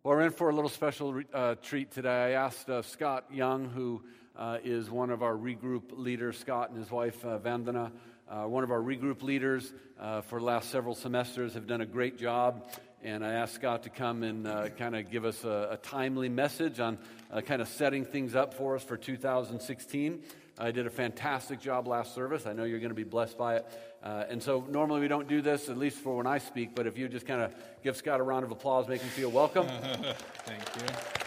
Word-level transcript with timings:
Well, 0.03 0.17
we're 0.17 0.23
in 0.23 0.31
for 0.31 0.49
a 0.49 0.55
little 0.55 0.71
special 0.71 1.21
uh, 1.35 1.57
treat 1.57 1.91
today. 1.91 2.09
I 2.09 2.31
asked 2.31 2.71
uh, 2.71 2.81
Scott 2.81 3.27
Young, 3.31 3.69
who 3.69 4.03
uh, 4.39 4.59
is 4.63 4.89
one 4.91 5.11
of 5.11 5.23
our 5.23 5.35
regroup 5.35 5.83
leaders, 5.91 6.39
Scott 6.39 6.71
and 6.71 6.79
his 6.79 6.91
wife, 6.91 7.25
uh, 7.25 7.39
Vandana, 7.39 7.91
uh, 8.29 8.45
one 8.45 8.63
of 8.63 8.71
our 8.71 8.81
regroup 8.81 9.23
leaders 9.23 9.73
uh, 9.99 10.21
for 10.21 10.39
the 10.39 10.45
last 10.45 10.71
several 10.71 10.95
semesters, 10.95 11.55
have 11.55 11.67
done 11.67 11.81
a 11.81 11.87
great 11.87 12.19
job. 12.19 12.71
And 13.03 13.25
I 13.25 13.35
asked 13.35 13.55
Scott 13.55 13.85
to 13.85 13.91
come 13.91 14.23
and 14.23 14.47
uh, 14.47 14.71
kind 14.71 14.97
of 14.97 15.11
give 15.11 15.25
us 15.25 15.45
a, 15.45 15.69
a, 15.73 15.77
timely 15.77 16.29
message 16.29 16.81
on 16.81 16.99
uh, 17.33 17.41
kind 17.41 17.63
of 17.63 17.69
setting 17.69 18.05
things 18.05 18.35
up 18.35 18.55
for 18.55 18.75
us 18.75 18.83
for 18.83 18.97
2016. 18.97 20.23
I 20.59 20.73
did 20.73 20.87
a 20.87 20.91
fantastic 20.91 21.61
job 21.61 21.87
last 21.87 22.15
service. 22.15 22.45
I 22.45 22.53
know 22.53 22.65
you're 22.65 22.81
going 22.81 22.91
to 22.91 22.97
be 22.97 23.05
blessed 23.05 23.39
by 23.39 23.57
it. 23.57 23.67
Uh, 24.03 24.25
and 24.29 24.43
so 24.43 24.67
normally 24.69 25.01
we 25.01 25.09
don't 25.09 25.29
do 25.29 25.41
this, 25.41 25.69
at 25.69 25.79
least 25.79 25.99
for 25.99 26.17
when 26.17 26.27
I 26.27 26.39
speak, 26.39 26.75
but 26.75 26.87
if 26.87 26.99
you 26.99 27.09
just 27.09 27.27
kind 27.27 27.41
of 27.41 27.55
give 27.85 27.97
Scott 27.97 28.19
a 28.19 28.25
round 28.25 28.45
of 28.45 28.51
applause, 28.51 28.89
make 28.89 29.01
him 29.01 29.11
feel 29.11 29.31
welcome. 29.31 29.67
Thank 30.45 30.63
you. 30.77 31.18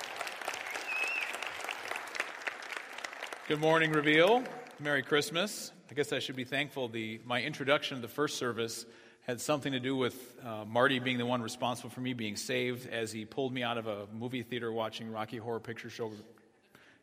Good 3.52 3.60
morning, 3.60 3.92
Reveal. 3.92 4.46
Merry 4.80 5.04
Christmas. 5.04 5.74
I 5.90 5.94
guess 5.94 6.14
I 6.14 6.20
should 6.20 6.38
be 6.38 6.46
thankful. 6.46 6.88
The, 6.88 7.20
my 7.26 7.42
introduction 7.42 7.98
to 7.98 8.02
the 8.02 8.08
first 8.08 8.38
service 8.38 8.86
had 9.24 9.42
something 9.42 9.74
to 9.74 9.80
do 9.82 9.94
with 9.94 10.16
uh, 10.42 10.64
Marty 10.64 11.00
being 11.00 11.18
the 11.18 11.26
one 11.26 11.42
responsible 11.42 11.90
for 11.90 12.00
me 12.00 12.14
being 12.14 12.38
saved 12.38 12.88
as 12.88 13.12
he 13.12 13.26
pulled 13.26 13.54
me 13.54 13.62
out 13.62 13.78
of 13.78 13.88
a 13.88 14.08
movie 14.18 14.42
theater 14.42 14.72
watching 14.72 15.12
Rocky 15.12 15.36
Horror 15.36 15.60
Picture 15.60 15.90
Show 15.90 16.14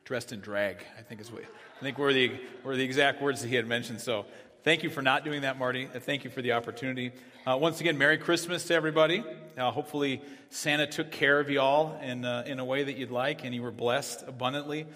dressed 0.06 0.32
in 0.32 0.40
drag. 0.40 0.78
I 0.98 1.02
think 1.02 1.20
is 1.20 1.30
what 1.30 1.42
I 1.42 1.82
think 1.82 1.98
were 1.98 2.14
the 2.14 2.32
were 2.64 2.76
the 2.76 2.84
exact 2.84 3.20
words 3.20 3.42
that 3.42 3.48
he 3.48 3.54
had 3.54 3.66
mentioned. 3.66 4.00
So 4.00 4.24
Thank 4.64 4.82
you 4.82 4.90
for 4.90 5.02
not 5.02 5.24
doing 5.24 5.42
that, 5.42 5.58
Marty. 5.58 5.86
Thank 5.86 6.24
you 6.24 6.30
for 6.30 6.42
the 6.42 6.52
opportunity. 6.52 7.12
Uh, 7.46 7.56
once 7.56 7.80
again, 7.80 7.96
Merry 7.96 8.18
Christmas 8.18 8.64
to 8.66 8.74
everybody. 8.74 9.24
Uh, 9.56 9.70
hopefully, 9.70 10.20
Santa 10.50 10.86
took 10.86 11.12
care 11.12 11.38
of 11.38 11.48
you 11.48 11.60
all 11.60 11.98
in, 12.02 12.24
uh, 12.24 12.42
in 12.44 12.58
a 12.58 12.64
way 12.64 12.82
that 12.82 12.96
you'd 12.96 13.12
like 13.12 13.44
and 13.44 13.54
you 13.54 13.62
were 13.62 13.70
blessed 13.70 14.24
abundantly. 14.26 14.86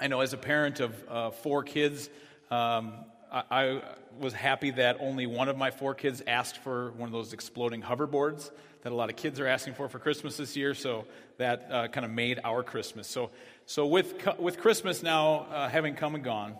I 0.00 0.06
know 0.06 0.20
as 0.20 0.32
a 0.32 0.36
parent 0.36 0.78
of 0.78 1.04
uh, 1.08 1.30
four 1.30 1.64
kids, 1.64 2.08
um, 2.52 2.92
I, 3.32 3.42
I, 3.50 3.82
was 4.20 4.32
happy 4.32 4.70
that 4.72 4.98
only 5.00 5.26
one 5.26 5.48
of 5.48 5.56
my 5.56 5.70
four 5.70 5.94
kids 5.94 6.22
asked 6.26 6.58
for 6.58 6.92
one 6.92 7.08
of 7.08 7.12
those 7.12 7.32
exploding 7.32 7.82
hoverboards 7.82 8.50
that 8.82 8.92
a 8.92 8.94
lot 8.94 9.10
of 9.10 9.16
kids 9.16 9.38
are 9.38 9.46
asking 9.46 9.74
for 9.74 9.88
for 9.88 9.98
Christmas 9.98 10.36
this 10.36 10.56
year. 10.56 10.74
So 10.74 11.04
that 11.36 11.68
uh, 11.70 11.88
kind 11.88 12.04
of 12.04 12.12
made 12.12 12.40
our 12.44 12.62
Christmas. 12.62 13.08
So, 13.08 13.30
so 13.66 13.86
with, 13.86 14.14
with 14.38 14.58
Christmas 14.58 15.02
now 15.02 15.46
uh, 15.52 15.68
having 15.68 15.94
come 15.94 16.14
and 16.14 16.22
gone, 16.22 16.54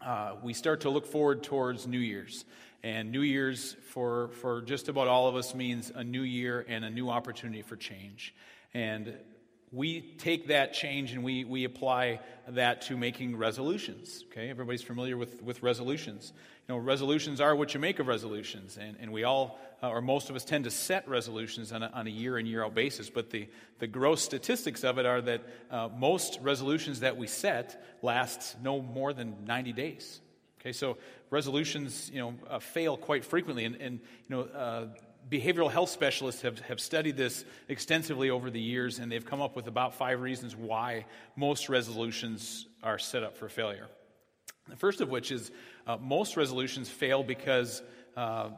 uh, 0.00 0.36
we 0.42 0.54
start 0.54 0.82
to 0.82 0.90
look 0.90 1.06
forward 1.06 1.42
towards 1.42 1.86
New 1.86 1.98
Year's. 1.98 2.44
And 2.82 3.10
New 3.10 3.22
Year's, 3.22 3.74
for, 3.90 4.28
for 4.28 4.62
just 4.62 4.88
about 4.88 5.08
all 5.08 5.28
of 5.28 5.36
us, 5.36 5.54
means 5.54 5.92
a 5.94 6.04
new 6.04 6.22
year 6.22 6.64
and 6.68 6.84
a 6.84 6.90
new 6.90 7.10
opportunity 7.10 7.62
for 7.62 7.76
change. 7.76 8.34
And 8.72 9.14
we 9.72 10.00
take 10.18 10.48
that 10.48 10.72
change 10.72 11.12
and 11.12 11.24
we, 11.24 11.44
we 11.44 11.64
apply 11.64 12.20
that 12.48 12.82
to 12.82 12.96
making 12.96 13.36
resolutions. 13.36 14.24
Okay, 14.30 14.48
everybody's 14.48 14.82
familiar 14.82 15.16
with, 15.16 15.42
with 15.42 15.62
resolutions. 15.62 16.32
You 16.68 16.74
know, 16.74 16.80
resolutions 16.80 17.40
are 17.40 17.54
what 17.54 17.74
you 17.74 17.80
make 17.80 17.98
of 17.98 18.06
resolutions, 18.06 18.76
and, 18.76 18.96
and 19.00 19.12
we 19.12 19.24
all, 19.24 19.58
uh, 19.82 19.88
or 19.88 20.00
most 20.00 20.30
of 20.30 20.36
us, 20.36 20.44
tend 20.44 20.64
to 20.64 20.70
set 20.70 21.08
resolutions 21.08 21.72
on 21.72 21.82
a, 21.82 21.90
on 21.94 22.06
a 22.06 22.10
year 22.10 22.38
in, 22.38 22.46
year 22.46 22.64
out 22.64 22.74
basis. 22.74 23.10
But 23.10 23.30
the, 23.30 23.48
the 23.78 23.86
gross 23.86 24.22
statistics 24.22 24.84
of 24.84 24.98
it 24.98 25.06
are 25.06 25.20
that 25.22 25.42
uh, 25.70 25.88
most 25.96 26.38
resolutions 26.42 27.00
that 27.00 27.16
we 27.16 27.26
set 27.26 27.84
last 28.02 28.56
no 28.62 28.80
more 28.80 29.12
than 29.12 29.44
90 29.46 29.72
days. 29.72 30.20
Okay, 30.60 30.72
so 30.72 30.96
resolutions, 31.30 32.10
you 32.12 32.20
know, 32.20 32.34
uh, 32.48 32.58
fail 32.58 32.96
quite 32.96 33.24
frequently, 33.24 33.64
and, 33.64 33.76
and 33.76 34.00
you 34.28 34.36
know, 34.36 34.42
uh, 34.42 34.86
behavioral 35.28 35.70
health 35.70 35.90
specialists 35.90 36.42
have, 36.42 36.60
have 36.60 36.80
studied 36.80 37.16
this 37.16 37.44
extensively 37.68 38.30
over 38.30 38.50
the 38.50 38.60
years, 38.60 38.98
and 38.98 39.10
they've 39.10 39.24
come 39.24 39.40
up 39.40 39.56
with 39.56 39.66
about 39.66 39.94
five 39.94 40.20
reasons 40.20 40.54
why 40.54 41.04
most 41.34 41.68
resolutions 41.68 42.66
are 42.82 42.98
set 42.98 43.22
up 43.22 43.36
for 43.36 43.48
failure. 43.48 43.88
The 44.68 44.76
first 44.76 45.00
of 45.00 45.10
which 45.10 45.30
is 45.30 45.50
uh, 45.86 45.96
most 45.96 46.36
resolutions 46.36 46.88
fail 46.88 47.22
because 47.22 47.82
uh, 48.16 48.50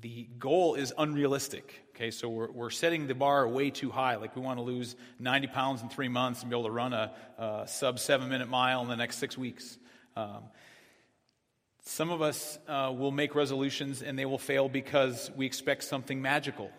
the 0.00 0.28
goal 0.38 0.74
is 0.74 0.92
unrealistic. 0.96 1.84
Okay, 1.94 2.10
so 2.10 2.28
we're, 2.28 2.50
we're 2.50 2.70
setting 2.70 3.06
the 3.06 3.14
bar 3.14 3.46
way 3.46 3.70
too 3.70 3.90
high. 3.90 4.16
Like 4.16 4.34
we 4.34 4.42
want 4.42 4.58
to 4.58 4.62
lose 4.62 4.96
90 5.18 5.48
pounds 5.48 5.82
in 5.82 5.88
three 5.88 6.08
months 6.08 6.40
and 6.40 6.50
be 6.50 6.56
able 6.56 6.64
to 6.64 6.72
run 6.72 6.92
a, 6.92 7.12
a 7.38 7.64
sub 7.68 7.98
seven 7.98 8.28
minute 8.28 8.48
mile 8.48 8.82
in 8.82 8.88
the 8.88 8.96
next 8.96 9.18
six 9.18 9.36
weeks. 9.36 9.78
Um, 10.16 10.44
some 11.82 12.10
of 12.10 12.22
us 12.22 12.58
uh, 12.68 12.92
will 12.96 13.10
make 13.10 13.34
resolutions 13.34 14.02
and 14.02 14.18
they 14.18 14.26
will 14.26 14.38
fail 14.38 14.68
because 14.68 15.30
we 15.36 15.46
expect 15.46 15.84
something 15.84 16.20
magical. 16.20 16.70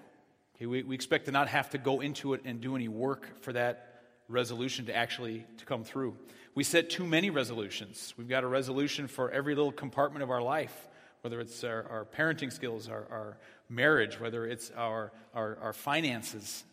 Okay, 0.55 0.65
we, 0.65 0.83
we 0.83 0.95
expect 0.95 1.25
to 1.25 1.31
not 1.31 1.47
have 1.47 1.69
to 1.71 1.77
go 1.77 2.01
into 2.01 2.33
it 2.33 2.41
and 2.45 2.61
do 2.61 2.75
any 2.75 2.87
work 2.87 3.41
for 3.41 3.53
that 3.53 4.03
resolution 4.27 4.85
to 4.85 4.95
actually 4.95 5.45
to 5.57 5.65
come 5.65 5.83
through. 5.83 6.15
We 6.53 6.63
set 6.63 6.89
too 6.89 7.05
many 7.05 7.29
resolutions. 7.29 8.13
We've 8.17 8.29
got 8.29 8.43
a 8.43 8.47
resolution 8.47 9.07
for 9.07 9.31
every 9.31 9.55
little 9.55 9.71
compartment 9.71 10.23
of 10.23 10.29
our 10.29 10.41
life, 10.41 10.87
whether 11.21 11.39
it's 11.39 11.63
our, 11.63 11.87
our 11.89 12.05
parenting 12.05 12.51
skills, 12.51 12.87
our, 12.89 13.07
our, 13.09 13.37
marriage, 13.71 14.19
whether 14.19 14.45
it's 14.45 14.69
our, 14.71 15.11
our, 15.33 15.57
our 15.61 15.73
finances. 15.73 16.63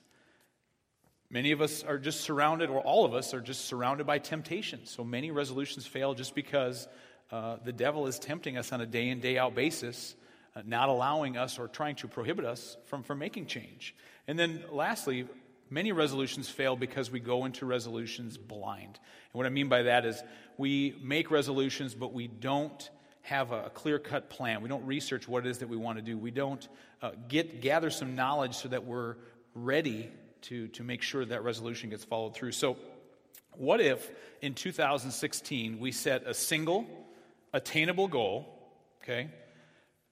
Many 1.31 1.53
of 1.53 1.61
us 1.61 1.85
are 1.85 1.99
just 1.99 2.23
surrounded, 2.23 2.71
or 2.71 2.81
all 2.81 3.05
of 3.05 3.15
us 3.15 3.33
are 3.33 3.41
just 3.41 3.67
surrounded 3.67 4.07
by 4.07 4.19
temptation. 4.19 4.85
So 4.85 5.05
many 5.05 5.31
resolutions 5.31 5.87
fail 5.87 6.15
just 6.15 6.35
because 6.35 6.89
uh, 7.31 7.57
the 7.65 7.73
devil 7.73 8.07
is 8.07 8.19
tempting 8.19 8.57
us 8.57 8.73
on 8.73 8.81
a 8.81 8.87
day 8.87 9.09
in, 9.09 9.21
day 9.21 9.39
out 9.39 9.55
basis, 9.55 10.15
uh, 10.57 10.63
not 10.65 10.89
allowing 10.89 11.37
us 11.37 11.59
or 11.59 11.69
trying 11.69 11.97
to 11.97 12.09
prohibit 12.09 12.45
us 12.45 12.77
from, 12.87 13.03
from 13.03 13.19
making 13.19 13.47
change. 13.47 13.95
And 14.27 14.39
then 14.39 14.65
lastly, 14.71 15.27
many 15.71 15.93
resolutions 15.93 16.49
fail 16.49 16.77
because 16.77 17.11
we 17.11 17.21
go 17.21 17.45
into 17.45 17.67
resolutions 17.67 18.39
blind. 18.39 18.99
And 19.33 19.35
what 19.35 19.47
I 19.47 19.51
mean 19.51 19.69
by 19.69 19.83
that 19.83 20.07
is 20.07 20.23
we 20.57 20.97
make 21.03 21.31
resolutions, 21.31 21.95
but 21.95 22.13
we 22.13 22.29
don't 22.29 22.91
have 23.23 23.53
a, 23.53 23.71
clear 23.75 23.99
cut 23.99 24.31
plan. 24.31 24.63
We 24.63 24.71
don't 24.71 24.87
research 24.87 25.29
what 25.29 25.45
it 25.45 25.51
is 25.51 25.59
that 25.59 25.69
we 25.69 25.77
want 25.77 25.99
to 25.99 26.03
do. 26.03 26.17
We 26.17 26.31
don't 26.31 26.67
uh, 27.03 27.11
get, 27.29 27.61
gather 27.61 27.91
some 27.91 28.15
knowledge 28.15 28.55
so 28.55 28.69
that 28.69 28.85
we're 28.85 29.17
ready 29.55 30.11
to, 30.43 30.69
to 30.69 30.83
make 30.83 31.03
sure 31.03 31.25
that 31.27 31.43
resolution 31.43 31.91
gets 31.91 32.05
followed 32.05 32.35
through. 32.35 32.53
So, 32.53 32.77
what 33.53 33.81
if 33.81 34.09
in 34.41 34.55
2016 34.55 35.81
we 35.81 35.91
set 35.91 36.27
a 36.27 36.33
single 36.33 36.87
attainable 37.53 38.09
goal, 38.09 38.47
okay? 39.03 39.31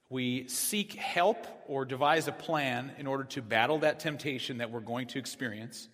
We 0.09 0.47
seek 0.49 0.95
help 0.95 1.47
or 1.67 1.85
devise 1.85 2.29
a 2.29 2.33
plan 2.33 2.93
in 2.99 3.07
order 3.07 3.25
to 3.25 3.43
battle 3.43 3.79
that 3.79 3.99
temptation 3.99 4.59
that 4.59 4.71
we're 4.71 4.81
going 4.81 5.09
to 5.09 5.19
experience. 5.19 5.89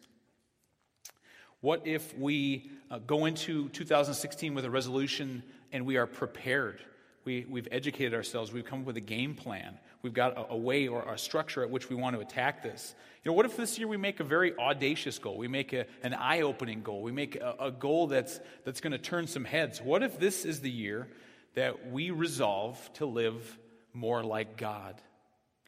What 1.60 1.86
if 1.86 2.16
we 2.19 2.70
uh, 2.91 2.98
go 2.98 3.25
into 3.25 3.69
2016 3.70 4.54
with 4.54 4.64
a 4.64 4.70
resolution 4.70 5.42
and 5.70 5.86
we 5.86 5.97
are 5.97 6.06
prepared? 6.06 6.80
We, 7.25 7.47
we've 7.48 7.69
educated 7.70 8.14
ourselves, 8.14 8.53
we've 8.53 8.64
come 8.64 8.80
up 8.80 8.86
with 8.86 8.97
a 8.97 9.00
game 9.00 9.36
plan, 9.36 9.78
we've 10.03 10.12
got 10.12 10.36
a, 10.36 10.54
a 10.54 10.56
way 10.56 10.88
or 10.88 11.03
a 11.03 11.16
structure 11.16 11.62
at 11.62 11.70
which 11.70 11.88
we 11.88 11.94
want 11.94 12.16
to 12.16 12.20
attack 12.20 12.64
this. 12.64 12.97
You 13.22 13.30
know, 13.30 13.36
what 13.36 13.47
if 13.47 13.56
this 13.56 13.78
year 13.78 13.86
we 13.86 13.97
make 13.97 14.19
a 14.19 14.24
very 14.24 14.59
audacious 14.59 15.20
goal? 15.20 15.38
We 15.38 15.47
make 15.47 15.72
a, 15.72 15.86
an 16.03 16.14
eye 16.14 16.41
opening 16.41 16.83
goal, 16.83 17.00
we 17.00 17.12
make 17.12 17.36
a, 17.36 17.54
a 17.60 17.71
goal 17.71 18.09
that's, 18.09 18.41
that's 18.65 18.80
going 18.80 18.91
to 18.91 18.98
turn 18.98 19.28
some 19.28 19.45
heads. 19.45 19.80
What 19.80 20.03
if 20.03 20.18
this 20.18 20.45
is 20.45 20.60
the 20.60 20.71
year 20.71 21.06
that 21.54 21.91
we 21.91 22.10
resolve 22.10 22.78
to 22.95 23.07
live 23.07 23.59
more 23.93 24.22
like 24.22 24.57
God. 24.57 25.01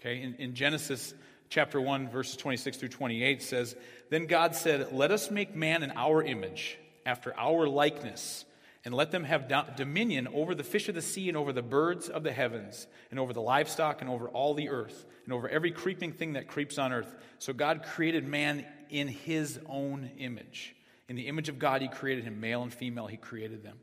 Okay, 0.01 0.23
in, 0.23 0.35
in, 0.37 0.55
Genesis 0.55 1.15
chapter 1.49 1.81
1, 1.81 2.09
verses 2.09 2.37
26 2.37 2.79
through 2.79 2.89
28 2.89 3.43
says, 3.43 3.77
Then 4.11 4.27
God 4.27 4.55
said, 4.55 4.93
Let 4.93 5.11
us 5.11 5.31
make 5.31 5.55
man 5.55 5.83
in 5.83 5.91
our 5.93 6.23
image, 6.23 6.79
after 7.07 7.39
our 7.39 7.69
likeness, 7.69 8.45
and 8.85 8.95
let 8.95 9.11
them 9.11 9.25
have 9.25 9.49
do- 9.49 9.63
dominion 9.77 10.29
over 10.29 10.55
the 10.55 10.65
fish 10.65 10.89
of 10.89 10.95
the 10.95 11.03
sea, 11.03 11.29
and 11.29 11.37
over 11.37 11.53
the 11.53 11.63
birds 11.63 12.09
of 12.09 12.23
the 12.23 12.33
heavens, 12.33 12.87
and 13.11 13.21
over 13.21 13.33
the 13.33 13.43
livestock, 13.43 14.01
and 14.01 14.11
over 14.11 14.29
all 14.29 14.55
the 14.55 14.69
earth, 14.69 15.07
and 15.25 15.33
over 15.33 15.49
every 15.49 15.71
creeping 15.71 16.13
thing 16.13 16.35
that 16.35 16.49
creeps 16.49 16.79
on 16.79 16.93
earth. 16.93 17.15
So 17.39 17.53
God 17.53 17.83
created 17.83 18.27
man 18.27 18.65
in 18.91 19.09
his 19.09 19.59
own 19.67 20.11
image. 20.19 20.75
In 21.09 21.17
the 21.17 21.29
image 21.29 21.49
of 21.49 21.59
God, 21.59 21.83
he 21.83 21.89
created 21.89 22.25
him, 22.25 22.41
male 22.41 22.63
and 22.63 22.73
female, 22.73 23.07
he 23.07 23.17
created 23.17 23.63
them. 23.63 23.79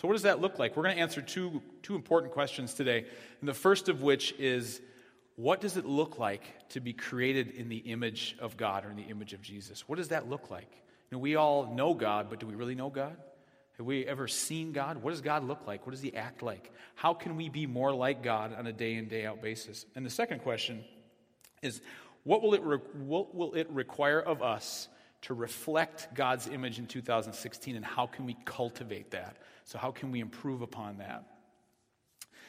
So, 0.00 0.06
what 0.06 0.14
does 0.14 0.22
that 0.22 0.40
look 0.40 0.60
like? 0.60 0.76
We're 0.76 0.84
going 0.84 0.94
to 0.94 1.02
answer 1.02 1.20
two, 1.20 1.60
two 1.82 1.96
important 1.96 2.32
questions 2.32 2.72
today. 2.72 3.04
And 3.40 3.48
the 3.48 3.54
first 3.54 3.88
of 3.88 4.00
which 4.00 4.32
is 4.38 4.80
what 5.34 5.60
does 5.60 5.76
it 5.76 5.86
look 5.86 6.20
like 6.20 6.68
to 6.68 6.78
be 6.78 6.92
created 6.92 7.50
in 7.50 7.68
the 7.68 7.78
image 7.78 8.36
of 8.38 8.56
God 8.56 8.84
or 8.84 8.90
in 8.90 8.96
the 8.96 9.02
image 9.02 9.32
of 9.32 9.42
Jesus? 9.42 9.88
What 9.88 9.96
does 9.96 10.08
that 10.08 10.30
look 10.30 10.52
like? 10.52 10.70
You 10.70 11.16
know, 11.16 11.18
we 11.18 11.34
all 11.34 11.74
know 11.74 11.94
God, 11.94 12.30
but 12.30 12.38
do 12.38 12.46
we 12.46 12.54
really 12.54 12.76
know 12.76 12.90
God? 12.90 13.16
Have 13.76 13.86
we 13.86 14.06
ever 14.06 14.28
seen 14.28 14.70
God? 14.70 15.02
What 15.02 15.10
does 15.10 15.20
God 15.20 15.42
look 15.42 15.66
like? 15.66 15.84
What 15.84 15.90
does 15.90 16.02
He 16.02 16.14
act 16.14 16.44
like? 16.44 16.72
How 16.94 17.12
can 17.12 17.34
we 17.34 17.48
be 17.48 17.66
more 17.66 17.92
like 17.92 18.22
God 18.22 18.54
on 18.56 18.68
a 18.68 18.72
day 18.72 18.94
in, 18.94 19.08
day 19.08 19.26
out 19.26 19.42
basis? 19.42 19.84
And 19.96 20.06
the 20.06 20.10
second 20.10 20.42
question 20.42 20.84
is 21.60 21.80
what 22.22 22.40
will 22.40 22.54
it, 22.54 22.62
re- 22.62 22.78
what 22.92 23.34
will 23.34 23.52
it 23.54 23.68
require 23.68 24.20
of 24.20 24.44
us 24.44 24.86
to 25.22 25.34
reflect 25.34 26.14
God's 26.14 26.46
image 26.46 26.78
in 26.78 26.86
2016, 26.86 27.76
and 27.76 27.84
how 27.84 28.06
can 28.06 28.24
we 28.24 28.36
cultivate 28.44 29.10
that? 29.10 29.36
So, 29.64 29.78
how 29.78 29.90
can 29.90 30.12
we 30.12 30.20
improve 30.20 30.62
upon 30.62 30.98
that? 30.98 31.24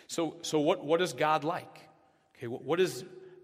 So, 0.07 0.37
so 0.41 0.59
what, 0.59 0.83
what 0.83 1.01
is 1.01 1.13
God 1.13 1.43
like? 1.43 1.79
Okay, 2.37 2.47
what, 2.47 2.79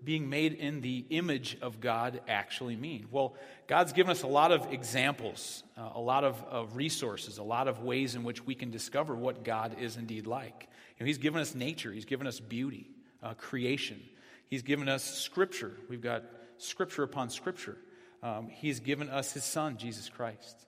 being 0.03 0.29
made 0.29 0.53
in 0.53 0.81
the 0.81 1.03
image 1.09 1.57
of 1.61 1.79
God 1.79 2.21
actually 2.27 2.75
mean? 2.75 3.07
Well, 3.11 3.35
God's 3.67 3.91
given 3.91 4.11
us 4.11 4.21
a 4.21 4.27
lot 4.27 4.51
of 4.51 4.71
examples, 4.71 5.63
uh, 5.77 5.89
a 5.95 5.99
lot 5.99 6.23
of, 6.23 6.41
of, 6.45 6.75
resources, 6.75 7.39
a 7.39 7.43
lot 7.43 7.67
of 7.67 7.81
ways 7.81 8.15
in 8.15 8.23
which 8.23 8.45
we 8.45 8.55
can 8.55 8.69
discover 8.69 9.15
what 9.15 9.43
God 9.43 9.77
is 9.79 9.97
indeed 9.97 10.27
like. 10.27 10.69
You 10.97 11.03
know, 11.03 11.07
he's 11.07 11.17
given 11.17 11.41
us 11.41 11.55
nature, 11.55 11.91
He's 11.91 12.05
given 12.05 12.27
us 12.27 12.39
beauty, 12.39 12.89
uh, 13.21 13.33
creation. 13.33 13.99
He's 14.47 14.61
given 14.61 14.87
us 14.87 15.03
scripture. 15.03 15.73
We've 15.89 16.01
got 16.01 16.23
scripture 16.57 17.03
upon 17.03 17.29
scripture. 17.29 17.77
Um, 18.25 18.47
he's 18.49 18.79
given 18.79 19.09
us 19.09 19.33
His 19.33 19.43
Son, 19.43 19.77
Jesus 19.77 20.09
Christ. 20.09 20.59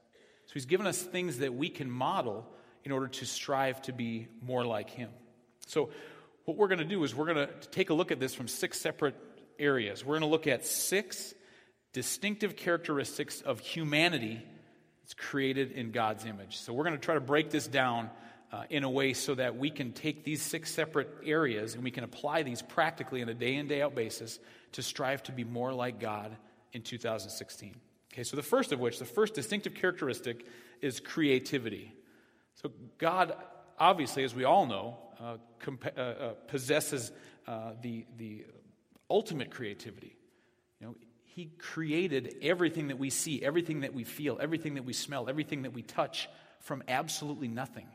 So 0.45 0.53
He's 0.53 0.67
given 0.67 0.85
us 0.85 1.01
things 1.01 1.39
that 1.39 1.55
we 1.55 1.69
can 1.69 1.89
model 1.89 2.45
in 2.83 2.91
order 2.91 3.07
to 3.07 3.25
strive 3.25 3.81
to 3.83 3.93
be 3.93 4.27
more 4.43 4.63
like 4.63 4.91
Him. 4.91 5.09
So, 5.65 5.89
what 6.45 6.55
we're 6.55 6.67
going 6.67 6.79
to 6.79 6.85
do 6.85 7.03
is 7.03 7.15
we're 7.15 7.33
going 7.33 7.47
to 7.47 7.67
take 7.71 7.89
a 7.89 7.95
look 7.95 8.11
at 8.11 8.19
this 8.19 8.35
from 8.35 8.47
six 8.47 8.79
separate 8.79 9.15
areas. 9.57 10.05
We're 10.05 10.19
going 10.19 10.29
to 10.29 10.31
look 10.31 10.45
at 10.45 10.65
six 10.65 11.33
distinctive 11.93 12.55
characteristics 12.55 13.41
of 13.41 13.59
humanity 13.59 14.41
that's 15.01 15.15
created 15.15 15.71
in 15.71 15.91
God's 15.91 16.25
image. 16.25 16.57
So 16.57 16.73
we're 16.73 16.83
going 16.83 16.95
to 16.95 17.01
try 17.01 17.15
to 17.15 17.21
break 17.21 17.49
this 17.49 17.67
down 17.67 18.11
uh, 18.53 18.63
in 18.69 18.83
a 18.83 18.89
way 18.89 19.13
so 19.13 19.35
that 19.35 19.57
we 19.57 19.71
can 19.71 19.91
take 19.91 20.23
these 20.23 20.41
six 20.41 20.71
separate 20.71 21.09
areas 21.25 21.73
and 21.73 21.83
we 21.83 21.91
can 21.91 22.05
apply 22.05 22.43
these 22.43 22.61
practically 22.61 23.21
on 23.23 23.29
a 23.29 23.33
day 23.33 23.55
in, 23.55 23.67
day 23.67 23.81
out 23.81 23.95
basis 23.95 24.39
to 24.73 24.83
strive 24.83 25.23
to 25.23 25.31
be 25.31 25.43
more 25.43 25.73
like 25.73 25.99
God 25.99 26.37
in 26.73 26.81
2016. 26.81 27.75
Okay, 28.13 28.23
so 28.23 28.35
the 28.35 28.43
first 28.43 28.71
of 28.71 28.79
which, 28.79 28.99
the 28.99 29.05
first 29.05 29.33
distinctive 29.33 29.73
characteristic 29.73 30.45
is 30.81 30.99
creativity. 30.99 31.93
So 32.55 32.71
God, 32.97 33.35
obviously, 33.79 34.23
as 34.23 34.33
we 34.33 34.43
all 34.43 34.65
know, 34.65 34.97
uh, 35.19 35.37
comp- 35.59 35.97
uh, 35.97 36.01
uh 36.01 36.33
possesses 36.47 37.11
uh, 37.47 37.71
the, 37.81 38.05
the 38.17 38.45
ultimate 39.09 39.51
creativity. 39.51 40.15
You 40.79 40.87
know, 40.87 40.95
he 41.23 41.51
created 41.59 42.35
everything 42.41 42.87
that 42.87 42.97
we 42.97 43.09
see, 43.09 43.43
everything 43.43 43.81
that 43.81 43.93
we 43.93 44.03
feel, 44.03 44.39
everything 44.41 44.75
that 44.75 44.85
we 44.85 44.93
smell, 44.93 45.29
everything 45.29 45.61
that 45.63 45.73
we 45.73 45.83
touch 45.83 46.27
from 46.59 46.83
absolutely 46.87 47.47
nothing. 47.47 47.87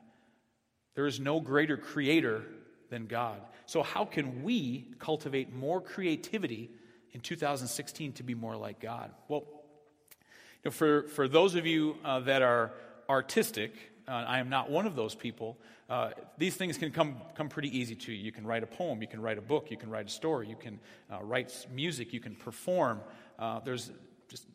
There 0.94 1.06
is 1.06 1.18
no 1.18 1.40
greater 1.40 1.76
creator 1.76 2.44
than 2.90 3.06
God. 3.06 3.40
So, 3.66 3.82
how 3.82 4.04
can 4.04 4.42
we 4.42 4.92
cultivate 4.98 5.52
more 5.52 5.80
creativity 5.80 6.70
in 7.12 7.20
2016 7.20 8.12
to 8.14 8.22
be 8.22 8.34
more 8.34 8.56
like 8.56 8.80
God? 8.80 9.10
Well, 9.28 9.44
you 10.62 10.66
know, 10.66 10.70
for, 10.70 11.08
for 11.08 11.28
those 11.28 11.54
of 11.54 11.66
you 11.66 11.96
uh, 12.04 12.20
that 12.20 12.42
are 12.42 12.72
artistic, 13.08 13.72
uh, 14.08 14.12
I 14.12 14.38
am 14.38 14.48
not 14.48 14.70
one 14.70 14.86
of 14.86 14.94
those 14.94 15.14
people. 15.14 15.58
Uh, 15.88 16.10
these 16.38 16.54
things 16.54 16.78
can 16.78 16.90
come, 16.90 17.16
come 17.34 17.48
pretty 17.48 17.76
easy 17.76 17.94
to 17.94 18.12
you. 18.12 18.18
You 18.18 18.32
can 18.32 18.46
write 18.46 18.62
a 18.62 18.66
poem, 18.66 19.02
you 19.02 19.08
can 19.08 19.20
write 19.20 19.38
a 19.38 19.42
book, 19.42 19.70
you 19.70 19.76
can 19.76 19.90
write 19.90 20.06
a 20.06 20.10
story, 20.10 20.48
you 20.48 20.56
can 20.56 20.80
uh, 21.12 21.22
write 21.22 21.66
music, 21.72 22.12
you 22.12 22.20
can 22.20 22.34
perform. 22.34 23.00
Uh, 23.38 23.60
there's 23.60 23.90
just 24.28 24.46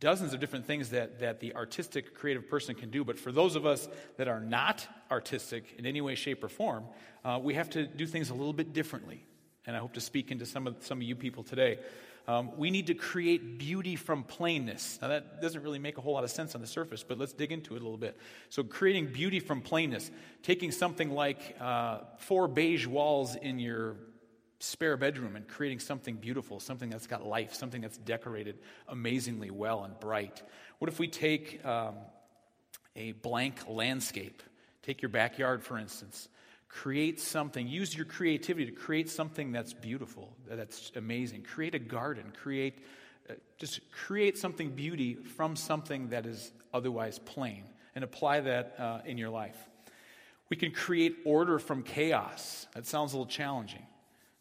dozens 0.00 0.32
of 0.32 0.40
different 0.40 0.66
things 0.66 0.90
that, 0.90 1.20
that 1.20 1.40
the 1.40 1.54
artistic, 1.54 2.14
creative 2.14 2.48
person 2.48 2.74
can 2.74 2.90
do. 2.90 3.04
But 3.04 3.18
for 3.18 3.32
those 3.32 3.56
of 3.56 3.66
us 3.66 3.88
that 4.16 4.28
are 4.28 4.40
not 4.40 4.86
artistic 5.10 5.74
in 5.78 5.86
any 5.86 6.00
way, 6.00 6.14
shape, 6.14 6.42
or 6.42 6.48
form, 6.48 6.84
uh, 7.24 7.38
we 7.42 7.54
have 7.54 7.70
to 7.70 7.86
do 7.86 8.06
things 8.06 8.30
a 8.30 8.34
little 8.34 8.52
bit 8.52 8.72
differently. 8.72 9.24
And 9.66 9.74
I 9.74 9.80
hope 9.80 9.94
to 9.94 10.00
speak 10.00 10.30
into 10.30 10.46
some 10.46 10.66
of, 10.66 10.76
some 10.80 10.98
of 10.98 11.02
you 11.02 11.16
people 11.16 11.42
today. 11.42 11.78
Um, 12.28 12.56
we 12.56 12.70
need 12.70 12.88
to 12.88 12.94
create 12.94 13.58
beauty 13.58 13.94
from 13.94 14.24
plainness. 14.24 14.98
Now, 15.00 15.08
that 15.08 15.40
doesn't 15.40 15.62
really 15.62 15.78
make 15.78 15.96
a 15.96 16.00
whole 16.00 16.14
lot 16.14 16.24
of 16.24 16.30
sense 16.30 16.56
on 16.56 16.60
the 16.60 16.66
surface, 16.66 17.04
but 17.04 17.18
let's 17.18 17.32
dig 17.32 17.52
into 17.52 17.74
it 17.74 17.80
a 17.80 17.84
little 17.84 17.98
bit. 17.98 18.16
So, 18.48 18.64
creating 18.64 19.12
beauty 19.12 19.38
from 19.38 19.60
plainness, 19.60 20.10
taking 20.42 20.72
something 20.72 21.10
like 21.10 21.56
uh, 21.60 22.00
four 22.18 22.48
beige 22.48 22.86
walls 22.86 23.36
in 23.36 23.60
your 23.60 23.96
spare 24.58 24.96
bedroom 24.96 25.36
and 25.36 25.46
creating 25.46 25.78
something 25.78 26.16
beautiful, 26.16 26.58
something 26.58 26.90
that's 26.90 27.06
got 27.06 27.24
life, 27.24 27.54
something 27.54 27.80
that's 27.80 27.98
decorated 27.98 28.58
amazingly 28.88 29.50
well 29.50 29.84
and 29.84 29.98
bright. 30.00 30.42
What 30.78 30.88
if 30.88 30.98
we 30.98 31.06
take 31.06 31.64
um, 31.64 31.94
a 32.96 33.12
blank 33.12 33.68
landscape? 33.68 34.42
Take 34.82 35.00
your 35.00 35.10
backyard, 35.10 35.62
for 35.62 35.78
instance 35.78 36.28
create 36.68 37.20
something 37.20 37.68
use 37.68 37.96
your 37.96 38.04
creativity 38.04 38.66
to 38.66 38.72
create 38.72 39.08
something 39.08 39.52
that's 39.52 39.72
beautiful 39.72 40.36
that's 40.48 40.92
amazing. 40.96 41.42
Create 41.42 41.74
a 41.74 41.78
garden 41.78 42.32
create 42.42 42.78
uh, 43.28 43.34
just 43.58 43.80
create 43.90 44.38
something 44.38 44.70
beauty 44.70 45.14
from 45.14 45.56
something 45.56 46.08
that 46.10 46.26
is 46.26 46.52
otherwise 46.72 47.18
plain 47.18 47.64
and 47.94 48.04
apply 48.04 48.40
that 48.40 48.74
uh, 48.78 49.00
in 49.04 49.18
your 49.18 49.30
life. 49.30 49.56
We 50.48 50.56
can 50.56 50.70
create 50.70 51.16
order 51.24 51.58
from 51.58 51.82
chaos. 51.82 52.68
That 52.74 52.86
sounds 52.86 53.12
a 53.12 53.16
little 53.16 53.30
challenging 53.30 53.86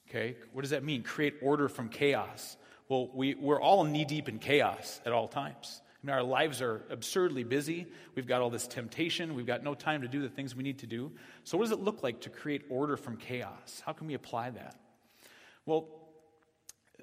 okay? 0.10 0.36
What 0.54 0.62
does 0.62 0.72
that 0.72 0.84
mean 0.84 1.04
create 1.04 1.36
order 1.42 1.68
from 1.68 1.90
chaos? 1.90 2.58
Well 2.90 3.10
we, 3.14 3.36
we're 3.36 3.62
all 3.62 3.84
knee 3.84 4.06
deep 4.06 4.30
in 4.30 4.40
chaos 4.40 5.02
at 5.06 5.12
all 5.12 5.28
times 5.28 5.82
Mean, 6.06 6.14
our 6.14 6.24
lives 6.24 6.62
are 6.62 6.84
absurdly 6.92 7.44
busy. 7.44 7.88
We've 8.14 8.28
got 8.28 8.42
all 8.42 8.52
this 8.52 8.68
temptation. 8.68 9.34
We've 9.34 9.48
got 9.48 9.64
no 9.64 9.74
time 9.74 10.04
to 10.04 10.08
do 10.08 10.22
the 10.22 10.30
things 10.30 10.56
we 10.56 10.62
need 10.62 10.78
to 10.80 10.86
do. 10.86 11.12
So, 11.44 11.58
what 11.58 11.64
does 11.64 11.72
it 11.72 11.80
look 11.80 12.04
like 12.04 12.22
to 12.22 12.30
create 12.30 12.62
order 12.70 12.96
from 12.96 13.18
chaos? 13.18 13.82
How 13.84 13.92
can 13.92 14.06
we 14.06 14.14
apply 14.14 14.52
that? 14.52 14.76
Well, 15.66 15.88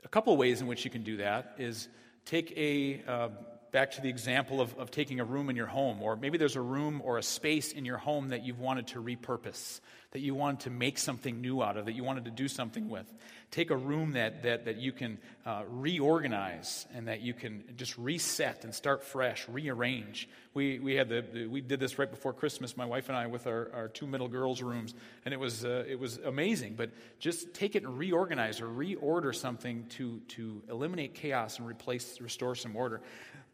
a 0.04 0.08
couple 0.08 0.36
ways 0.36 0.60
in 0.60 0.68
which 0.68 0.84
you 0.84 0.90
can 0.90 1.02
do 1.02 1.16
that 1.16 1.56
is 1.58 1.88
take 2.24 2.56
a, 2.56 3.02
uh, 3.08 3.28
back 3.72 3.92
to 3.92 4.00
the 4.00 4.08
example 4.08 4.60
of, 4.60 4.78
of 4.78 4.90
taking 4.90 5.18
a 5.18 5.24
room 5.24 5.50
in 5.50 5.56
your 5.56 5.66
home, 5.66 6.02
or 6.02 6.14
maybe 6.14 6.38
there's 6.38 6.56
a 6.56 6.60
room 6.60 7.00
or 7.04 7.18
a 7.18 7.22
space 7.22 7.72
in 7.72 7.84
your 7.84 7.96
home 7.96 8.28
that 8.28 8.44
you've 8.44 8.60
wanted 8.60 8.86
to 8.88 9.02
repurpose 9.02 9.80
that 10.12 10.20
you 10.20 10.34
wanted 10.34 10.60
to 10.60 10.70
make 10.70 10.98
something 10.98 11.40
new 11.40 11.62
out 11.62 11.76
of, 11.76 11.86
that 11.86 11.94
you 11.94 12.04
wanted 12.04 12.26
to 12.26 12.30
do 12.30 12.46
something 12.46 12.90
with. 12.90 13.10
Take 13.50 13.70
a 13.70 13.76
room 13.76 14.12
that, 14.12 14.42
that, 14.42 14.66
that 14.66 14.76
you 14.76 14.92
can 14.92 15.18
uh, 15.44 15.62
reorganize 15.68 16.86
and 16.94 17.08
that 17.08 17.22
you 17.22 17.32
can 17.32 17.64
just 17.76 17.96
reset 17.96 18.64
and 18.64 18.74
start 18.74 19.04
fresh, 19.04 19.48
rearrange. 19.48 20.28
We, 20.52 20.78
we, 20.78 20.94
had 20.94 21.08
the, 21.08 21.46
we 21.46 21.62
did 21.62 21.80
this 21.80 21.98
right 21.98 22.10
before 22.10 22.34
Christmas, 22.34 22.76
my 22.76 22.84
wife 22.84 23.08
and 23.08 23.16
I, 23.16 23.26
with 23.26 23.46
our, 23.46 23.70
our 23.74 23.88
two 23.88 24.06
middle 24.06 24.28
girls' 24.28 24.62
rooms, 24.62 24.94
and 25.24 25.32
it 25.32 25.40
was, 25.40 25.64
uh, 25.64 25.84
it 25.88 25.98
was 25.98 26.18
amazing. 26.18 26.74
But 26.76 26.90
just 27.18 27.54
take 27.54 27.74
it 27.74 27.82
and 27.82 27.98
reorganize 27.98 28.60
or 28.60 28.66
reorder 28.66 29.34
something 29.34 29.86
to, 29.90 30.20
to 30.28 30.62
eliminate 30.68 31.14
chaos 31.14 31.58
and 31.58 31.66
replace, 31.66 32.20
restore 32.20 32.54
some 32.54 32.76
order. 32.76 33.00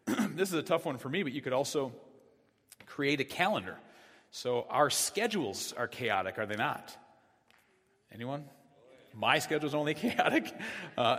this 0.34 0.48
is 0.48 0.54
a 0.54 0.62
tough 0.62 0.84
one 0.84 0.98
for 0.98 1.08
me, 1.08 1.22
but 1.22 1.32
you 1.32 1.42
could 1.42 1.52
also 1.52 1.92
create 2.86 3.20
a 3.20 3.24
calendar 3.24 3.76
so 4.30 4.66
our 4.68 4.90
schedules 4.90 5.72
are 5.76 5.88
chaotic, 5.88 6.38
are 6.38 6.46
they 6.46 6.56
not? 6.56 6.96
Anyone? 8.12 8.44
My 9.14 9.38
schedule's 9.38 9.74
only 9.74 9.94
chaotic. 9.94 10.52
Uh, 10.96 11.18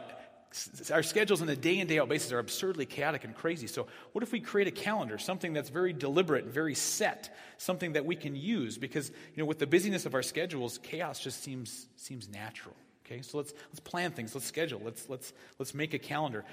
our 0.91 1.03
schedules 1.03 1.43
on 1.43 1.50
a 1.50 1.55
day 1.55 1.77
in, 1.77 1.88
day 1.88 2.00
out 2.00 2.10
basis 2.10 2.31
are 2.31 2.39
absurdly 2.39 2.86
chaotic 2.86 3.24
and 3.24 3.36
crazy. 3.36 3.67
So, 3.67 3.88
what 4.13 4.24
if 4.24 4.31
we 4.31 4.39
create 4.39 4.67
a 4.67 4.72
calendar, 4.72 5.19
something 5.19 5.53
that's 5.53 5.69
very 5.69 5.93
deliberate 5.93 6.46
and 6.46 6.53
very 6.53 6.74
set, 6.74 7.36
something 7.58 7.93
that 7.93 8.05
we 8.05 8.15
can 8.15 8.36
use? 8.36 8.77
Because, 8.77 9.10
you 9.10 9.38
know, 9.38 9.46
with 9.46 9.60
the 9.60 9.67
busyness 9.67 10.08
of 10.08 10.15
our 10.15 10.24
schedules, 10.24 10.79
chaos 10.81 11.19
just 11.19 11.43
seems, 11.43 11.88
seems 11.98 12.27
natural. 12.29 12.75
Okay, 13.05 13.22
so 13.22 13.38
let's, 13.38 13.53
let's 13.69 13.79
plan 13.79 14.12
things, 14.12 14.34
let's 14.34 14.48
schedule, 14.48 14.81
let's, 14.84 15.08
let's, 15.10 15.34
let's 15.60 15.74
make 15.74 15.93
a 15.93 16.00
calendar. 16.00 16.46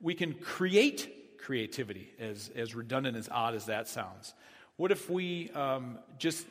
We 0.00 0.14
can 0.14 0.34
create 0.34 1.23
creativity, 1.44 2.08
as, 2.18 2.50
as 2.56 2.74
redundant 2.74 3.16
as 3.16 3.28
odd 3.28 3.54
as 3.54 3.66
that 3.66 3.86
sounds. 3.86 4.34
What 4.76 4.90
if 4.90 5.10
we 5.10 5.50
um, 5.50 5.98
just 6.18 6.46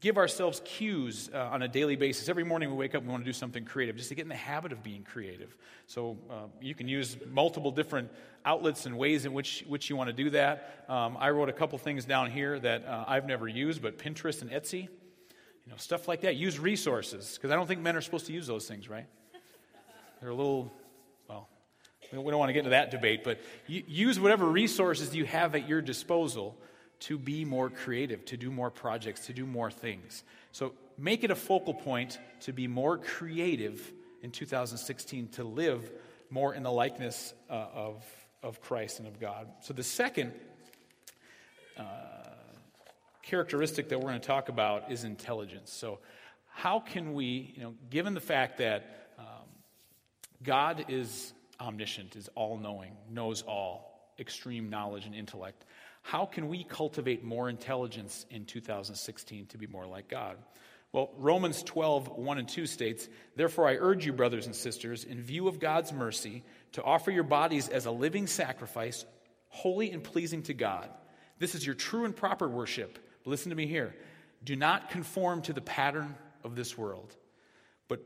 give 0.00 0.18
ourselves 0.18 0.60
cues 0.64 1.30
uh, 1.32 1.54
on 1.54 1.62
a 1.62 1.68
daily 1.68 1.96
basis? 1.96 2.28
Every 2.28 2.44
morning 2.44 2.70
we 2.70 2.76
wake 2.76 2.94
up, 2.94 3.02
we 3.02 3.08
want 3.08 3.24
to 3.24 3.28
do 3.28 3.32
something 3.32 3.64
creative, 3.64 3.96
just 3.96 4.10
to 4.10 4.14
get 4.14 4.22
in 4.22 4.28
the 4.28 4.34
habit 4.52 4.70
of 4.70 4.82
being 4.82 5.02
creative. 5.02 5.56
So 5.86 6.18
uh, 6.30 6.34
you 6.60 6.74
can 6.74 6.88
use 6.88 7.16
multiple 7.30 7.70
different 7.70 8.10
outlets 8.44 8.84
and 8.86 8.98
ways 8.98 9.24
in 9.24 9.32
which, 9.32 9.64
which 9.66 9.88
you 9.88 9.96
want 9.96 10.08
to 10.08 10.24
do 10.24 10.30
that. 10.30 10.84
Um, 10.88 11.16
I 11.18 11.30
wrote 11.30 11.48
a 11.48 11.52
couple 11.54 11.78
things 11.78 12.04
down 12.04 12.30
here 12.30 12.60
that 12.60 12.84
uh, 12.86 13.04
I've 13.08 13.26
never 13.26 13.48
used, 13.48 13.80
but 13.80 13.98
Pinterest 13.98 14.42
and 14.42 14.50
Etsy, 14.50 14.82
you 14.82 15.70
know, 15.70 15.76
stuff 15.78 16.06
like 16.06 16.20
that. 16.20 16.36
Use 16.36 16.58
resources, 16.58 17.34
because 17.34 17.50
I 17.50 17.56
don't 17.56 17.66
think 17.66 17.80
men 17.80 17.96
are 17.96 18.02
supposed 18.02 18.26
to 18.26 18.34
use 18.34 18.46
those 18.46 18.68
things, 18.68 18.90
right? 18.90 19.06
They're 20.20 20.30
a 20.30 20.34
little, 20.34 20.70
we 22.22 22.30
don't 22.30 22.38
want 22.38 22.50
to 22.50 22.52
get 22.52 22.60
into 22.60 22.70
that 22.70 22.90
debate, 22.90 23.24
but 23.24 23.40
use 23.66 24.20
whatever 24.20 24.46
resources 24.46 25.14
you 25.14 25.24
have 25.24 25.54
at 25.54 25.68
your 25.68 25.80
disposal 25.80 26.56
to 27.00 27.18
be 27.18 27.44
more 27.44 27.70
creative, 27.70 28.24
to 28.26 28.36
do 28.36 28.50
more 28.50 28.70
projects, 28.70 29.26
to 29.26 29.32
do 29.32 29.46
more 29.46 29.70
things. 29.70 30.22
So 30.52 30.72
make 30.96 31.24
it 31.24 31.30
a 31.30 31.34
focal 31.34 31.74
point 31.74 32.18
to 32.40 32.52
be 32.52 32.66
more 32.66 32.98
creative 32.98 33.92
in 34.22 34.30
2016, 34.30 35.28
to 35.28 35.44
live 35.44 35.90
more 36.30 36.54
in 36.54 36.62
the 36.62 36.72
likeness 36.72 37.34
uh, 37.50 37.66
of, 37.74 38.04
of 38.42 38.60
Christ 38.60 38.98
and 38.98 39.08
of 39.08 39.20
God. 39.20 39.48
So 39.60 39.74
the 39.74 39.82
second 39.82 40.32
uh, 41.76 41.82
characteristic 43.22 43.88
that 43.88 43.98
we're 43.98 44.08
going 44.08 44.20
to 44.20 44.26
talk 44.26 44.48
about 44.48 44.90
is 44.90 45.04
intelligence. 45.04 45.72
So, 45.72 45.98
how 46.56 46.78
can 46.78 47.14
we, 47.14 47.52
you 47.56 47.62
know, 47.62 47.74
given 47.90 48.14
the 48.14 48.20
fact 48.20 48.58
that 48.58 49.10
um, 49.18 49.26
God 50.42 50.86
is 50.88 51.33
omniscient, 51.60 52.16
is 52.16 52.28
all 52.34 52.58
knowing, 52.58 52.96
knows 53.10 53.42
all, 53.42 54.12
extreme 54.18 54.70
knowledge 54.70 55.06
and 55.06 55.14
intellect, 55.14 55.64
how 56.02 56.26
can 56.26 56.48
we 56.48 56.64
cultivate 56.64 57.24
more 57.24 57.48
intelligence 57.48 58.26
in 58.30 58.44
2016 58.44 59.46
to 59.46 59.58
be 59.58 59.66
more 59.66 59.86
like 59.86 60.08
God? 60.08 60.36
Well, 60.92 61.10
Romans 61.16 61.62
12, 61.62 62.08
1 62.18 62.38
and 62.38 62.48
2 62.48 62.66
states, 62.66 63.08
Therefore 63.34 63.66
I 63.66 63.76
urge 63.76 64.06
you, 64.06 64.12
brothers 64.12 64.46
and 64.46 64.54
sisters, 64.54 65.02
in 65.02 65.20
view 65.20 65.48
of 65.48 65.58
God's 65.58 65.92
mercy, 65.92 66.44
to 66.72 66.82
offer 66.84 67.10
your 67.10 67.24
bodies 67.24 67.68
as 67.68 67.86
a 67.86 67.90
living 67.90 68.26
sacrifice, 68.26 69.04
holy 69.48 69.90
and 69.90 70.04
pleasing 70.04 70.42
to 70.44 70.54
God. 70.54 70.88
This 71.38 71.54
is 71.54 71.66
your 71.66 71.74
true 71.74 72.04
and 72.04 72.14
proper 72.14 72.48
worship. 72.48 72.98
Listen 73.24 73.50
to 73.50 73.56
me 73.56 73.66
here. 73.66 73.96
Do 74.44 74.56
not 74.56 74.90
conform 74.90 75.42
to 75.42 75.52
the 75.52 75.60
pattern 75.60 76.14
of 76.44 76.54
this 76.54 76.76
world, 76.76 77.16
but 77.88 78.00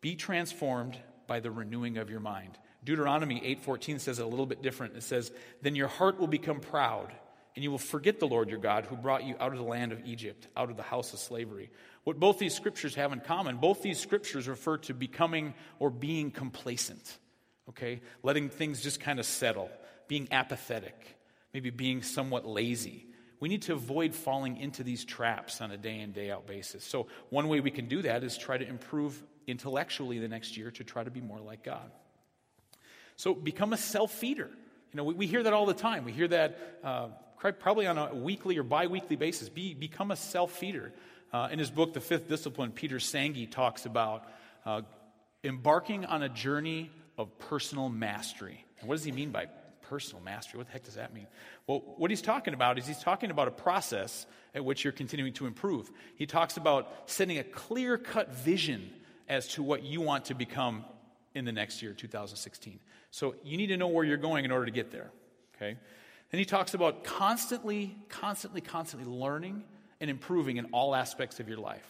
be 0.00 0.16
transformed 0.16 0.98
by 1.26 1.40
the 1.40 1.50
renewing 1.50 1.96
of 1.96 2.10
your 2.10 2.20
mind. 2.20 2.58
Deuteronomy 2.86 3.40
8:14 3.44 3.98
says 3.98 4.20
it 4.20 4.22
a 4.22 4.28
little 4.28 4.46
bit 4.46 4.62
different. 4.62 4.96
It 4.96 5.02
says, 5.02 5.32
"Then 5.60 5.74
your 5.74 5.88
heart 5.88 6.18
will 6.18 6.28
become 6.28 6.60
proud, 6.60 7.12
and 7.54 7.64
you 7.64 7.70
will 7.70 7.78
forget 7.78 8.20
the 8.20 8.28
Lord 8.28 8.48
your 8.48 8.60
God 8.60 8.86
who 8.86 8.96
brought 8.96 9.24
you 9.24 9.34
out 9.40 9.50
of 9.50 9.58
the 9.58 9.64
land 9.64 9.90
of 9.90 10.06
Egypt, 10.06 10.46
out 10.56 10.70
of 10.70 10.76
the 10.76 10.84
house 10.84 11.12
of 11.12 11.18
slavery." 11.18 11.70
What 12.04 12.20
both 12.20 12.38
these 12.38 12.54
scriptures 12.54 12.94
have 12.94 13.12
in 13.12 13.20
common, 13.20 13.56
both 13.56 13.82
these 13.82 13.98
scriptures 13.98 14.46
refer 14.46 14.78
to 14.78 14.94
becoming 14.94 15.54
or 15.80 15.90
being 15.90 16.30
complacent. 16.30 17.18
Okay? 17.68 18.00
Letting 18.22 18.50
things 18.50 18.80
just 18.84 19.00
kind 19.00 19.18
of 19.18 19.26
settle, 19.26 19.68
being 20.06 20.28
apathetic, 20.30 21.18
maybe 21.52 21.70
being 21.70 22.02
somewhat 22.02 22.46
lazy. 22.46 23.08
We 23.40 23.48
need 23.48 23.62
to 23.62 23.72
avoid 23.72 24.14
falling 24.14 24.58
into 24.58 24.84
these 24.84 25.04
traps 25.04 25.60
on 25.60 25.72
a 25.72 25.76
day 25.76 25.98
in, 25.98 26.12
day 26.12 26.30
out 26.30 26.46
basis. 26.46 26.84
So, 26.84 27.08
one 27.30 27.48
way 27.48 27.58
we 27.58 27.72
can 27.72 27.88
do 27.88 28.02
that 28.02 28.22
is 28.22 28.38
try 28.38 28.56
to 28.56 28.66
improve 28.66 29.20
intellectually 29.48 30.20
the 30.20 30.28
next 30.28 30.56
year 30.56 30.70
to 30.70 30.84
try 30.84 31.02
to 31.02 31.10
be 31.10 31.20
more 31.20 31.40
like 31.40 31.64
God. 31.64 31.90
So, 33.16 33.34
become 33.34 33.72
a 33.72 33.76
self 33.76 34.12
feeder. 34.12 34.50
You 34.92 34.96
know, 34.96 35.04
we, 35.04 35.14
we, 35.14 35.26
hear 35.26 35.42
that 35.42 35.52
all 35.52 35.66
the 35.66 35.74
time. 35.74 36.04
We 36.04 36.12
hear 36.12 36.28
that 36.28 36.78
uh, 36.84 37.08
probably 37.38 37.86
on 37.86 37.98
a 37.98 38.14
weekly 38.14 38.56
or 38.58 38.62
bi 38.62 38.86
weekly 38.86 39.16
basis. 39.16 39.48
Be, 39.48 39.74
become 39.74 40.10
a 40.10 40.16
self 40.16 40.52
feeder. 40.52 40.92
Uh, 41.32 41.48
in 41.50 41.58
his 41.58 41.70
book, 41.70 41.92
The 41.92 42.00
Fifth 42.00 42.28
Discipline, 42.28 42.70
Peter 42.70 42.96
Senge 42.96 43.50
talks 43.50 43.84
about 43.84 44.28
uh, 44.64 44.82
embarking 45.44 46.04
on 46.04 46.22
a 46.22 46.28
journey 46.28 46.90
of 47.18 47.36
personal 47.38 47.88
mastery. 47.88 48.64
And 48.80 48.88
what 48.88 48.94
does 48.94 49.04
he 49.04 49.12
mean 49.12 49.30
by 49.30 49.46
personal 49.82 50.22
mastery? 50.22 50.58
What 50.58 50.66
the 50.66 50.72
heck 50.72 50.84
does 50.84 50.94
that 50.94 51.12
mean? 51.12 51.26
Well, 51.66 51.82
what 51.96 52.10
he's 52.10 52.22
talking 52.22 52.54
about 52.54 52.78
is 52.78 52.86
he's 52.86 53.00
talking 53.00 53.30
about 53.30 53.48
a 53.48 53.52
process 53.52 54.26
at 54.54 54.64
which 54.64 54.84
you're 54.84 54.92
continuing 54.92 55.32
to 55.34 55.46
improve. 55.46 55.90
He 56.16 56.26
talks 56.26 56.56
about 56.56 56.90
setting 57.06 57.38
a 57.38 57.44
clear 57.44 57.98
cut 57.98 58.32
vision 58.34 58.90
as 59.28 59.48
to 59.48 59.62
what 59.62 59.82
you 59.82 60.00
want 60.00 60.26
to 60.26 60.34
become 60.34 60.84
in 61.34 61.44
the 61.44 61.52
next 61.52 61.82
year, 61.82 61.92
2016. 61.92 62.80
So 63.10 63.34
you 63.44 63.56
need 63.56 63.68
to 63.68 63.76
know 63.76 63.88
where 63.88 64.04
you're 64.04 64.16
going 64.16 64.44
in 64.44 64.50
order 64.50 64.66
to 64.66 64.72
get 64.72 64.90
there. 64.90 65.10
Okay? 65.56 65.76
Then 66.30 66.38
he 66.38 66.44
talks 66.44 66.74
about 66.74 67.04
constantly, 67.04 67.96
constantly, 68.08 68.60
constantly 68.60 69.10
learning 69.10 69.62
and 70.00 70.10
improving 70.10 70.56
in 70.56 70.66
all 70.66 70.94
aspects 70.94 71.40
of 71.40 71.48
your 71.48 71.58
life. 71.58 71.86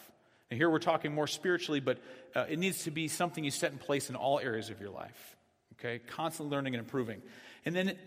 And 0.49 0.57
here 0.57 0.69
we're 0.69 0.79
talking 0.79 1.13
more 1.13 1.27
spiritually, 1.27 1.79
but 1.79 1.99
uh, 2.35 2.45
it 2.49 2.59
needs 2.59 2.83
to 2.83 2.91
be 2.91 3.07
something 3.07 3.43
you 3.43 3.51
set 3.51 3.71
in 3.71 3.77
place 3.77 4.09
in 4.09 4.15
all 4.15 4.39
areas 4.39 4.69
of 4.69 4.79
your 4.79 4.91
life. 4.91 5.35
Okay? 5.73 5.99
Constantly 5.99 6.55
learning 6.55 6.75
and 6.75 6.83
improving. 6.83 7.21
And 7.65 7.75
then 7.75 7.97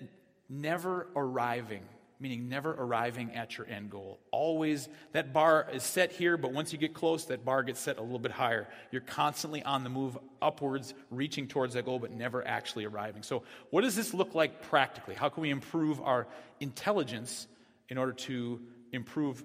never 0.48 1.08
arriving, 1.14 1.82
meaning 2.20 2.48
never 2.48 2.70
arriving 2.72 3.32
at 3.34 3.56
your 3.56 3.66
end 3.66 3.90
goal. 3.90 4.20
Always, 4.30 4.88
that 5.12 5.32
bar 5.32 5.66
is 5.72 5.82
set 5.82 6.12
here, 6.12 6.36
but 6.36 6.52
once 6.52 6.72
you 6.72 6.78
get 6.78 6.92
close, 6.92 7.24
that 7.26 7.44
bar 7.44 7.62
gets 7.62 7.80
set 7.80 7.98
a 7.98 8.02
little 8.02 8.18
bit 8.18 8.30
higher. 8.30 8.68
You're 8.92 9.00
constantly 9.00 9.62
on 9.62 9.82
the 9.82 9.90
move 9.90 10.18
upwards, 10.42 10.92
reaching 11.10 11.48
towards 11.48 11.74
that 11.74 11.86
goal, 11.86 11.98
but 11.98 12.12
never 12.12 12.46
actually 12.46 12.84
arriving. 12.84 13.22
So, 13.22 13.42
what 13.70 13.80
does 13.80 13.96
this 13.96 14.12
look 14.12 14.34
like 14.34 14.62
practically? 14.62 15.14
How 15.14 15.30
can 15.30 15.40
we 15.42 15.50
improve 15.50 16.00
our 16.02 16.28
intelligence 16.60 17.48
in 17.88 17.96
order 17.96 18.12
to 18.12 18.60
improve 18.92 19.42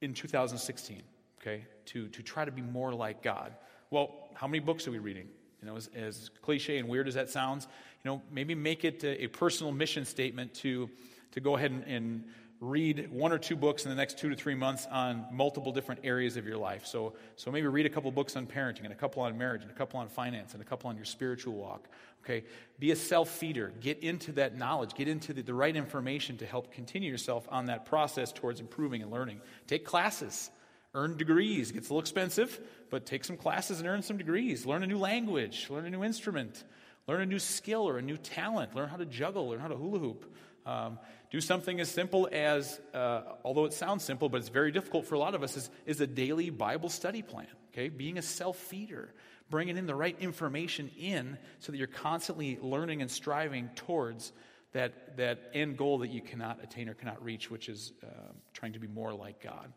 in 0.00 0.12
2016? 0.12 1.02
Okay, 1.40 1.64
to, 1.86 2.08
to 2.08 2.22
try 2.22 2.44
to 2.44 2.52
be 2.52 2.62
more 2.62 2.92
like 2.92 3.22
God. 3.22 3.54
Well, 3.90 4.28
how 4.34 4.46
many 4.46 4.60
books 4.60 4.86
are 4.88 4.90
we 4.90 4.98
reading? 4.98 5.28
You 5.60 5.68
know, 5.68 5.76
as, 5.76 5.88
as 5.94 6.30
cliche 6.40 6.78
and 6.78 6.88
weird 6.88 7.06
as 7.06 7.14
that 7.14 7.30
sounds, 7.30 7.68
you 8.02 8.10
know, 8.10 8.22
maybe 8.32 8.54
make 8.54 8.84
it 8.84 9.04
a, 9.04 9.24
a 9.24 9.26
personal 9.28 9.72
mission 9.72 10.04
statement 10.04 10.54
to, 10.54 10.90
to 11.32 11.40
go 11.40 11.56
ahead 11.56 11.70
and, 11.70 11.84
and 11.84 12.24
read 12.62 13.10
one 13.10 13.32
or 13.32 13.38
two 13.38 13.56
books 13.56 13.84
in 13.84 13.90
the 13.90 13.96
next 13.96 14.18
two 14.18 14.30
to 14.30 14.36
three 14.36 14.54
months 14.54 14.86
on 14.88 15.26
multiple 15.32 15.72
different 15.72 16.00
areas 16.04 16.36
of 16.36 16.46
your 16.46 16.56
life. 16.56 16.86
So, 16.86 17.14
so 17.34 17.50
maybe 17.50 17.66
read 17.66 17.86
a 17.86 17.90
couple 17.90 18.10
books 18.12 18.36
on 18.36 18.46
parenting, 18.46 18.84
and 18.84 18.92
a 18.92 18.96
couple 18.96 19.20
on 19.22 19.36
marriage, 19.36 19.62
and 19.62 19.70
a 19.70 19.74
couple 19.74 19.98
on 19.98 20.08
finance, 20.08 20.52
and 20.52 20.62
a 20.62 20.64
couple 20.64 20.88
on 20.88 20.94
your 20.94 21.04
spiritual 21.04 21.54
walk. 21.54 21.88
Okay? 22.22 22.44
Be 22.78 22.92
a 22.92 22.96
self 22.96 23.28
feeder. 23.28 23.72
Get 23.80 23.98
into 23.98 24.30
that 24.32 24.56
knowledge, 24.56 24.94
get 24.94 25.08
into 25.08 25.32
the, 25.32 25.42
the 25.42 25.52
right 25.52 25.74
information 25.74 26.38
to 26.38 26.46
help 26.46 26.72
continue 26.72 27.10
yourself 27.10 27.48
on 27.50 27.66
that 27.66 27.84
process 27.84 28.30
towards 28.30 28.60
improving 28.60 29.02
and 29.02 29.10
learning. 29.10 29.40
Take 29.66 29.84
classes. 29.84 30.48
Earn 30.94 31.16
degrees. 31.16 31.70
It 31.70 31.74
gets 31.74 31.88
a 31.88 31.92
little 31.92 32.00
expensive, 32.00 32.60
but 32.90 33.06
take 33.06 33.24
some 33.24 33.36
classes 33.36 33.80
and 33.80 33.88
earn 33.88 34.02
some 34.02 34.18
degrees. 34.18 34.66
Learn 34.66 34.82
a 34.82 34.86
new 34.86 34.98
language, 34.98 35.68
learn 35.70 35.86
a 35.86 35.90
new 35.90 36.04
instrument, 36.04 36.62
learn 37.08 37.22
a 37.22 37.26
new 37.26 37.38
skill 37.38 37.88
or 37.88 37.98
a 37.98 38.02
new 38.02 38.18
talent, 38.18 38.76
learn 38.76 38.88
how 38.88 38.98
to 38.98 39.06
juggle, 39.06 39.48
learn 39.48 39.58
how 39.58 39.68
to 39.68 39.76
hula 39.76 39.98
hoop. 39.98 40.32
Um, 40.64 40.98
do 41.32 41.40
something 41.40 41.80
as 41.80 41.90
simple 41.90 42.28
as, 42.30 42.78
uh, 42.92 43.22
although 43.42 43.64
it 43.64 43.72
sounds 43.72 44.04
simple, 44.04 44.28
but 44.28 44.36
it's 44.36 44.50
very 44.50 44.70
difficult 44.70 45.06
for 45.06 45.14
a 45.14 45.18
lot 45.18 45.34
of 45.34 45.42
us, 45.42 45.56
is, 45.56 45.70
is 45.86 46.02
a 46.02 46.06
daily 46.06 46.50
Bible 46.50 46.90
study 46.90 47.22
plan. 47.22 47.46
Okay, 47.72 47.88
being 47.88 48.18
a 48.18 48.22
self 48.22 48.58
feeder, 48.58 49.14
bringing 49.48 49.78
in 49.78 49.86
the 49.86 49.94
right 49.94 50.14
information 50.20 50.90
in 51.00 51.38
so 51.58 51.72
that 51.72 51.78
you're 51.78 51.86
constantly 51.86 52.58
learning 52.60 53.00
and 53.00 53.10
striving 53.10 53.70
towards 53.74 54.30
that, 54.72 55.16
that 55.16 55.50
end 55.54 55.78
goal 55.78 55.98
that 55.98 56.10
you 56.10 56.20
cannot 56.20 56.62
attain 56.62 56.90
or 56.90 56.94
cannot 56.94 57.24
reach, 57.24 57.50
which 57.50 57.70
is 57.70 57.94
uh, 58.04 58.06
trying 58.52 58.74
to 58.74 58.78
be 58.78 58.86
more 58.86 59.14
like 59.14 59.42
God. 59.42 59.72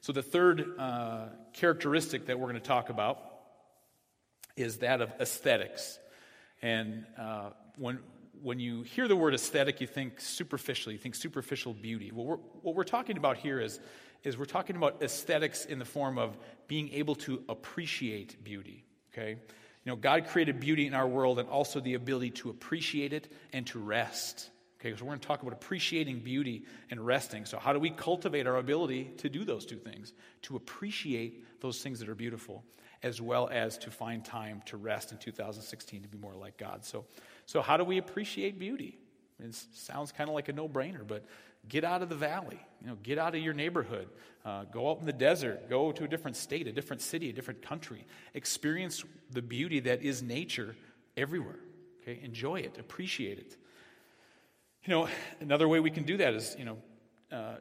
So, 0.00 0.12
the 0.12 0.22
third 0.22 0.78
uh, 0.78 1.24
characteristic 1.54 2.26
that 2.26 2.38
we're 2.38 2.46
going 2.46 2.62
to 2.62 2.68
talk 2.68 2.88
about 2.88 3.18
is 4.56 4.76
that 4.76 5.00
of 5.00 5.10
aesthetics. 5.20 5.98
And 6.62 7.04
uh, 7.18 7.50
when, 7.76 7.98
when 8.42 8.58
you 8.60 8.82
hear 8.82 9.08
the 9.08 9.16
word 9.16 9.34
aesthetic, 9.34 9.80
you 9.80 9.86
think 9.86 10.20
superficially, 10.20 10.94
you 10.94 10.98
think 10.98 11.14
superficial 11.14 11.74
beauty. 11.74 12.10
What 12.10 12.26
we're, 12.26 12.36
what 12.62 12.74
we're 12.74 12.84
talking 12.84 13.16
about 13.16 13.36
here 13.36 13.60
is, 13.60 13.80
is 14.22 14.38
we're 14.38 14.44
talking 14.44 14.76
about 14.76 15.02
aesthetics 15.02 15.64
in 15.64 15.78
the 15.78 15.84
form 15.84 16.18
of 16.18 16.36
being 16.68 16.92
able 16.92 17.14
to 17.16 17.42
appreciate 17.48 18.42
beauty, 18.44 18.84
okay? 19.12 19.30
You 19.30 19.92
know, 19.92 19.96
God 19.96 20.26
created 20.26 20.60
beauty 20.60 20.86
in 20.86 20.94
our 20.94 21.08
world 21.08 21.38
and 21.38 21.48
also 21.48 21.80
the 21.80 21.94
ability 21.94 22.30
to 22.30 22.50
appreciate 22.50 23.12
it 23.12 23.32
and 23.52 23.66
to 23.68 23.78
rest. 23.78 24.50
Okay, 24.80 24.96
so 24.96 25.04
we're 25.04 25.10
going 25.10 25.20
to 25.20 25.26
talk 25.26 25.42
about 25.42 25.52
appreciating 25.52 26.20
beauty 26.20 26.64
and 26.90 27.04
resting. 27.04 27.44
So, 27.44 27.58
how 27.58 27.74
do 27.74 27.78
we 27.78 27.90
cultivate 27.90 28.46
our 28.46 28.56
ability 28.56 29.12
to 29.18 29.28
do 29.28 29.44
those 29.44 29.66
two 29.66 29.76
things? 29.76 30.14
To 30.42 30.56
appreciate 30.56 31.60
those 31.60 31.82
things 31.82 32.00
that 32.00 32.08
are 32.08 32.14
beautiful, 32.14 32.64
as 33.02 33.20
well 33.20 33.48
as 33.52 33.76
to 33.78 33.90
find 33.90 34.24
time 34.24 34.62
to 34.66 34.78
rest 34.78 35.12
in 35.12 35.18
2016 35.18 36.02
to 36.02 36.08
be 36.08 36.16
more 36.16 36.34
like 36.34 36.56
God. 36.56 36.86
So, 36.86 37.04
so 37.50 37.62
how 37.62 37.76
do 37.76 37.82
we 37.82 37.98
appreciate 37.98 38.60
beauty? 38.60 38.96
It 39.40 39.56
sounds 39.72 40.12
kind 40.12 40.30
of 40.30 40.34
like 40.34 40.48
a 40.48 40.52
no 40.52 40.68
brainer, 40.68 41.04
but 41.04 41.24
get 41.68 41.82
out 41.82 42.00
of 42.00 42.08
the 42.08 42.14
valley. 42.14 42.60
You 42.80 42.86
know, 42.86 42.96
get 43.02 43.18
out 43.18 43.34
of 43.34 43.42
your 43.42 43.54
neighborhood. 43.54 44.08
Uh, 44.44 44.66
go 44.72 44.88
out 44.88 45.00
in 45.00 45.04
the 45.04 45.12
desert. 45.12 45.68
Go 45.68 45.90
to 45.90 46.04
a 46.04 46.06
different 46.06 46.36
state, 46.36 46.68
a 46.68 46.72
different 46.72 47.02
city, 47.02 47.28
a 47.28 47.32
different 47.32 47.60
country. 47.60 48.06
Experience 48.34 49.04
the 49.32 49.42
beauty 49.42 49.80
that 49.80 50.00
is 50.00 50.22
nature 50.22 50.76
everywhere. 51.16 51.58
Okay, 52.02 52.20
enjoy 52.22 52.60
it, 52.60 52.78
appreciate 52.78 53.40
it. 53.40 53.56
You 54.84 54.94
know, 54.94 55.08
another 55.40 55.66
way 55.66 55.80
we 55.80 55.90
can 55.90 56.04
do 56.04 56.18
that 56.18 56.34
is, 56.34 56.54
you 56.56 56.64
know, 56.64 56.78
uh, 57.32 57.56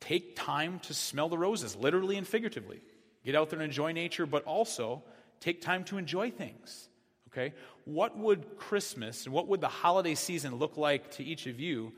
take 0.00 0.34
time 0.34 0.80
to 0.80 0.92
smell 0.92 1.28
the 1.28 1.38
roses, 1.38 1.76
literally 1.76 2.16
and 2.16 2.26
figuratively. 2.26 2.80
Get 3.24 3.36
out 3.36 3.48
there 3.50 3.60
and 3.60 3.66
enjoy 3.66 3.92
nature, 3.92 4.26
but 4.26 4.42
also 4.42 5.04
take 5.38 5.60
time 5.60 5.84
to 5.84 5.98
enjoy 5.98 6.32
things. 6.32 6.88
Okay? 7.32 7.54
What 7.84 8.16
would 8.18 8.58
Christmas 8.58 9.24
and 9.24 9.34
what 9.34 9.48
would 9.48 9.60
the 9.60 9.68
holiday 9.68 10.14
season 10.14 10.56
look 10.56 10.76
like 10.76 11.12
to 11.12 11.24
each 11.24 11.46
of 11.46 11.60
you 11.60 11.92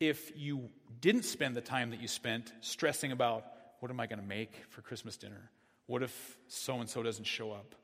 if 0.00 0.32
you 0.36 0.68
didn't 1.00 1.24
spend 1.24 1.56
the 1.56 1.60
time 1.60 1.90
that 1.90 2.00
you 2.00 2.08
spent 2.08 2.52
stressing 2.60 3.12
about 3.12 3.44
what 3.80 3.90
am 3.90 4.00
I 4.00 4.06
going 4.06 4.20
to 4.20 4.26
make 4.26 4.52
for 4.70 4.82
Christmas 4.82 5.16
dinner? 5.16 5.50
What 5.86 6.02
if 6.02 6.38
so 6.48 6.80
and 6.80 6.88
so 6.88 7.02
doesn't 7.02 7.26
show 7.26 7.52
up? 7.52 7.74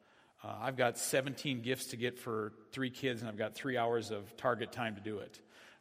Uh, 0.43 0.55
I've 0.63 0.77
got 0.77 0.97
17 0.97 1.61
gifts 1.61 1.87
to 1.87 1.97
get 1.97 2.19
for 2.19 2.53
three 2.73 2.91
kids, 2.91 3.21
and 3.21 3.29
I've 3.29 3.37
got 3.37 3.55
three 3.55 3.77
hours 3.77 4.11
of 4.11 4.37
target 4.39 4.73
time 4.73 4.95
to 4.95 5.01
do 5.03 5.19
it. 5.19 5.39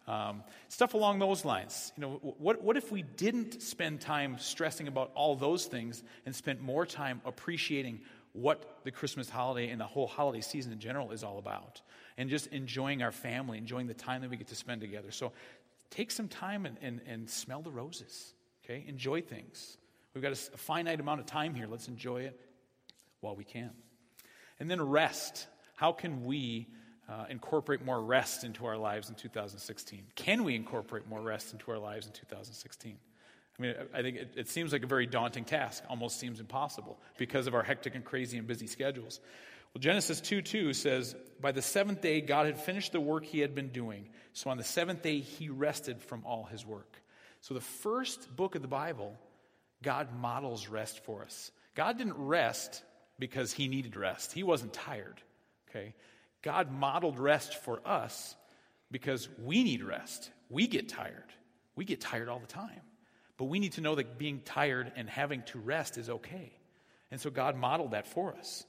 Um, 0.08 0.44
stuff 0.70 0.96
along 0.96 1.20
those 1.20 1.46
lines. 1.46 1.94
You 1.96 2.02
know, 2.02 2.10
what, 2.38 2.64
what 2.64 2.76
if 2.78 2.92
we 2.92 3.04
didn't 3.04 3.62
spend 3.62 4.02
time 4.02 4.38
stressing 4.40 4.88
about 4.88 5.12
all 5.14 5.36
those 5.36 5.66
things 5.66 6.04
and 6.26 6.36
spent 6.36 6.62
more 6.62 6.86
time 6.86 7.22
appreciating 7.26 8.02
what 8.34 8.84
the 8.84 8.92
Christmas 8.92 9.30
holiday 9.30 9.70
and 9.70 9.80
the 9.80 9.86
whole 9.86 10.08
holiday 10.08 10.42
season 10.42 10.72
in 10.72 10.80
general 10.80 11.12
is 11.12 11.24
all 11.24 11.40
about? 11.40 11.82
And 12.18 12.30
just 12.30 12.48
enjoying 12.48 13.02
our 13.02 13.12
family, 13.12 13.58
enjoying 13.58 13.88
the 13.88 13.94
time 13.94 14.22
that 14.22 14.30
we 14.30 14.38
get 14.38 14.48
to 14.48 14.56
spend 14.56 14.82
together. 14.82 15.12
So 15.12 15.32
take 15.90 16.12
some 16.12 16.28
time 16.28 16.66
and, 16.66 16.78
and, 16.82 17.02
and 17.08 17.30
smell 17.30 17.62
the 17.62 17.72
roses. 17.72 18.34
Okay? 18.64 18.84
Enjoy 18.88 19.22
things. 19.22 19.78
We've 20.14 20.22
got 20.22 20.34
a 20.34 20.36
finite 20.36 21.00
amount 21.00 21.22
of 21.22 21.26
time 21.26 21.56
here. 21.56 21.68
Let's 21.68 21.88
enjoy 21.88 22.24
it 22.24 22.40
while 23.22 23.36
we 23.36 23.44
can. 23.44 23.72
And 24.60 24.70
then 24.70 24.82
rest. 24.82 25.48
How 25.76 25.92
can 25.92 26.26
we 26.26 26.68
uh, 27.10 27.26
incorporate 27.30 27.84
more 27.86 28.02
rest 28.02 28.44
into 28.44 28.66
our 28.66 28.78
lives 28.78 29.10
in 29.10 29.16
2016? 29.16 30.04
Can 30.16 30.44
we 30.44 30.56
incorporate 30.56 31.08
more 31.08 31.22
rest 31.22 31.54
into 31.54 31.72
our 31.72 31.80
lives 31.80 32.06
in 32.08 32.14
2016? 32.14 32.98
I 33.60 33.62
mean, 33.62 33.76
I 33.94 34.02
think 34.02 34.18
it, 34.18 34.34
it, 34.38 34.48
seems 34.48 34.72
like 34.72 34.84
a 34.84 34.88
very 34.88 35.06
daunting 35.06 35.44
task, 35.44 35.84
almost 35.90 36.20
seems 36.20 36.40
impossible 36.40 36.98
because 37.18 37.46
of 37.46 37.54
our 37.54 37.64
hectic 37.64 37.96
and 37.96 38.06
crazy 38.06 38.38
and 38.38 38.48
busy 38.48 38.68
schedules. 38.68 39.20
Well, 39.74 39.82
Genesis 39.82 40.22
2 40.22 40.42
2 40.42 40.74
says, 40.74 41.16
By 41.42 41.52
the 41.52 41.62
seventh 41.62 42.02
day, 42.02 42.22
God 42.22 42.46
had 42.46 42.60
finished 42.60 42.94
the 42.94 43.02
work 43.02 43.26
he 43.26 43.40
had 43.40 43.54
been 43.54 43.70
doing. 43.70 44.10
So 44.34 44.50
on 44.50 44.58
the 44.58 44.64
seventh 44.64 45.02
day, 45.02 45.20
he 45.20 45.50
rested 45.50 46.02
from 46.02 46.24
all 46.26 46.46
his 46.46 46.66
work. 46.66 47.02
So 47.42 47.54
the 47.54 47.62
first 47.62 48.34
book 48.36 48.56
of 48.56 48.62
the 48.62 48.68
Bible, 48.68 49.18
God 49.84 50.08
models 50.16 50.68
rest 50.68 51.04
for 51.04 51.24
us. 51.24 51.52
God 51.76 51.98
didn't 51.98 52.18
rest 52.18 52.84
because 53.20 53.52
he 53.52 53.68
needed 53.68 53.96
rest, 53.96 54.32
he 54.32 54.44
wasn't 54.44 54.74
tired. 54.74 55.22
Okay? 55.70 55.94
God 56.42 56.72
modeled 56.72 57.20
rest 57.20 57.56
for 57.64 57.82
us 57.86 58.36
because 58.92 59.28
we 59.44 59.64
need 59.64 59.84
rest. 59.84 60.32
We 60.50 60.68
get 60.68 60.90
tired. 60.90 61.32
We 61.76 61.86
get 61.86 62.02
tired 62.02 62.30
all 62.30 62.40
the 62.40 62.48
time. 62.48 62.82
But 63.40 63.46
we 63.46 63.60
need 63.60 63.72
to 63.74 63.82
know 63.82 63.96
that 63.96 64.18
being 64.18 64.42
tired 64.42 64.92
and 64.98 65.10
having 65.10 65.44
to 65.44 65.60
rest 65.60 65.98
is 65.98 66.10
okay. 66.10 66.52
And 67.10 67.22
so 67.22 67.30
God 67.30 67.56
modeled 67.56 67.92
that 67.92 68.06
for 68.06 68.36
us. 68.36 68.66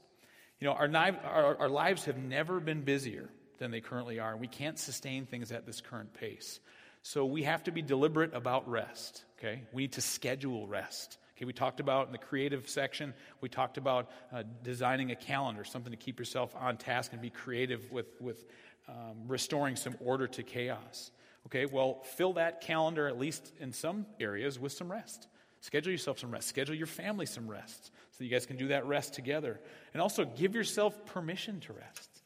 You 0.61 0.69
know, 0.69 0.75
our, 0.75 0.89
our, 1.25 1.59
our 1.59 1.69
lives 1.69 2.05
have 2.05 2.17
never 2.17 2.61
been 2.61 2.83
busier 2.83 3.29
than 3.59 3.73
they 3.73 3.81
currently 3.81 4.21
are, 4.21 4.31
and 4.31 4.41
we 4.41 4.47
can't 4.47 4.79
sustain 4.79 5.27
things 5.27 5.51
at 5.51 5.67
this 5.67 5.81
current 5.81 6.15
pace. 6.15 6.61
So 7.03 7.27
we 7.27 7.43
have 7.43 7.65
to 7.65 7.73
be 7.73 7.83
deliberate 7.83 8.33
about 8.33 8.71
rest, 8.71 9.25
okay? 9.39 9.63
We 9.73 9.83
need 9.83 9.93
to 9.93 10.03
schedule 10.03 10.69
rest. 10.69 11.19
Okay, 11.37 11.47
we 11.47 11.53
talked 11.53 11.81
about 11.81 12.07
in 12.07 12.13
the 12.13 12.19
creative 12.19 12.69
section, 12.69 13.13
we 13.41 13.49
talked 13.49 13.77
about 13.77 14.09
uh, 14.33 14.45
designing 14.63 15.11
a 15.11 15.17
calendar, 15.17 15.65
something 15.65 15.91
to 15.91 15.97
keep 15.97 16.21
yourself 16.21 16.55
on 16.55 16.77
task 16.77 17.13
and 17.13 17.21
be 17.21 17.31
creative 17.31 17.91
with, 17.91 18.21
with 18.21 18.45
um, 18.89 19.27
restoring 19.27 19.75
some 19.75 19.97
order 19.99 20.29
to 20.29 20.45
chaos. 20.45 21.11
Okay, 21.47 21.67
well, 21.67 22.03
fill 22.05 22.35
that 22.35 22.61
calendar, 22.61 23.09
at 23.09 23.19
least 23.19 23.53
in 23.61 23.73
some 23.73 24.07
areas, 24.21 24.59
with 24.59 24.73
some 24.73 24.91
rest. 24.91 25.27
Schedule 25.61 25.93
yourself 25.93 26.19
some 26.19 26.31
rest. 26.31 26.49
Schedule 26.49 26.75
your 26.75 26.87
family 26.87 27.27
some 27.27 27.49
rest 27.49 27.91
so 28.11 28.25
you 28.25 28.31
guys 28.31 28.47
can 28.47 28.57
do 28.57 28.69
that 28.69 28.87
rest 28.87 29.15
together. 29.15 29.61
And 29.93 30.03
also 30.03 30.25
give 30.25 30.55
yourself 30.55 31.07
permission 31.07 31.61
to 31.61 31.73
rest. 31.73 32.23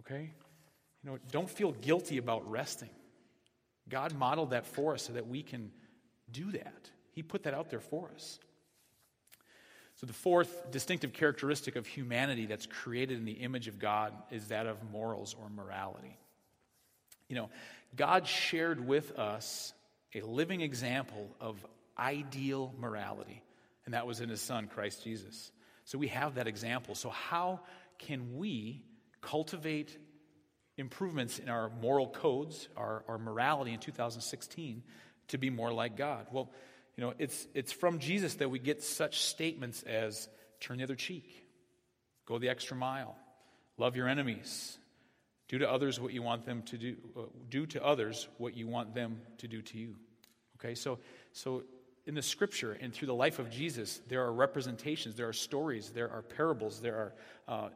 Okay? 0.00 0.32
You 1.02 1.10
know, 1.10 1.18
don't 1.30 1.50
feel 1.50 1.72
guilty 1.72 2.18
about 2.18 2.48
resting. 2.50 2.90
God 3.88 4.14
modeled 4.14 4.50
that 4.50 4.66
for 4.66 4.94
us 4.94 5.02
so 5.02 5.12
that 5.12 5.26
we 5.26 5.42
can 5.42 5.70
do 6.30 6.50
that. 6.52 6.90
He 7.12 7.22
put 7.22 7.44
that 7.44 7.54
out 7.54 7.70
there 7.70 7.80
for 7.80 8.10
us. 8.14 8.38
So, 9.96 10.06
the 10.06 10.12
fourth 10.12 10.70
distinctive 10.70 11.12
characteristic 11.12 11.76
of 11.76 11.86
humanity 11.86 12.46
that's 12.46 12.66
created 12.66 13.18
in 13.18 13.24
the 13.24 13.32
image 13.32 13.68
of 13.68 13.78
God 13.78 14.14
is 14.30 14.48
that 14.48 14.66
of 14.66 14.78
morals 14.90 15.36
or 15.40 15.48
morality. 15.50 16.16
You 17.28 17.36
know, 17.36 17.50
God 17.94 18.26
shared 18.26 18.86
with 18.86 19.18
us 19.18 19.72
a 20.14 20.20
living 20.20 20.60
example 20.60 21.34
of 21.40 21.64
ideal 21.98 22.74
morality, 22.78 23.42
and 23.84 23.94
that 23.94 24.06
was 24.06 24.20
in 24.20 24.28
his 24.28 24.40
son, 24.40 24.66
Christ 24.66 25.04
Jesus. 25.04 25.50
So 25.84 25.98
we 25.98 26.08
have 26.08 26.36
that 26.36 26.46
example. 26.46 26.94
So, 26.94 27.10
how 27.10 27.60
can 27.98 28.36
we 28.36 28.82
cultivate 29.20 29.96
improvements 30.76 31.38
in 31.38 31.48
our 31.48 31.70
moral 31.80 32.08
codes, 32.08 32.68
our, 32.76 33.04
our 33.08 33.18
morality 33.18 33.72
in 33.72 33.80
2016 33.80 34.82
to 35.28 35.38
be 35.38 35.50
more 35.50 35.72
like 35.72 35.96
God? 35.96 36.26
Well, 36.30 36.50
you 36.96 37.04
know, 37.04 37.14
it's, 37.18 37.46
it's 37.54 37.72
from 37.72 37.98
Jesus 37.98 38.34
that 38.36 38.50
we 38.50 38.58
get 38.58 38.82
such 38.82 39.20
statements 39.22 39.82
as 39.82 40.28
turn 40.60 40.78
the 40.78 40.84
other 40.84 40.94
cheek, 40.94 41.46
go 42.26 42.38
the 42.38 42.48
extra 42.48 42.76
mile, 42.76 43.16
love 43.78 43.96
your 43.96 44.08
enemies, 44.08 44.78
do 45.52 45.58
to 45.58 45.70
others 45.70 46.00
what 46.00 46.14
you 46.14 46.22
want 46.22 46.46
them 46.46 46.62
to 46.62 46.78
do. 46.78 46.96
Uh, 47.14 47.20
do 47.50 47.66
to 47.66 47.84
others 47.84 48.26
what 48.38 48.56
you 48.56 48.66
want 48.66 48.94
them 48.94 49.20
to 49.36 49.46
do 49.46 49.60
to 49.60 49.76
you. 49.76 49.94
Okay, 50.56 50.74
so 50.74 50.98
so 51.32 51.62
in 52.06 52.14
the 52.14 52.22
scripture 52.22 52.72
and 52.80 52.92
through 52.92 53.08
the 53.08 53.14
life 53.14 53.38
of 53.38 53.50
Jesus, 53.50 54.00
there 54.08 54.24
are 54.24 54.32
representations, 54.32 55.14
there 55.14 55.28
are 55.28 55.32
stories, 55.34 55.90
there 55.90 56.10
are 56.10 56.22
parables, 56.22 56.80
there 56.80 56.96
are 56.96 57.14
uh, 57.46 57.68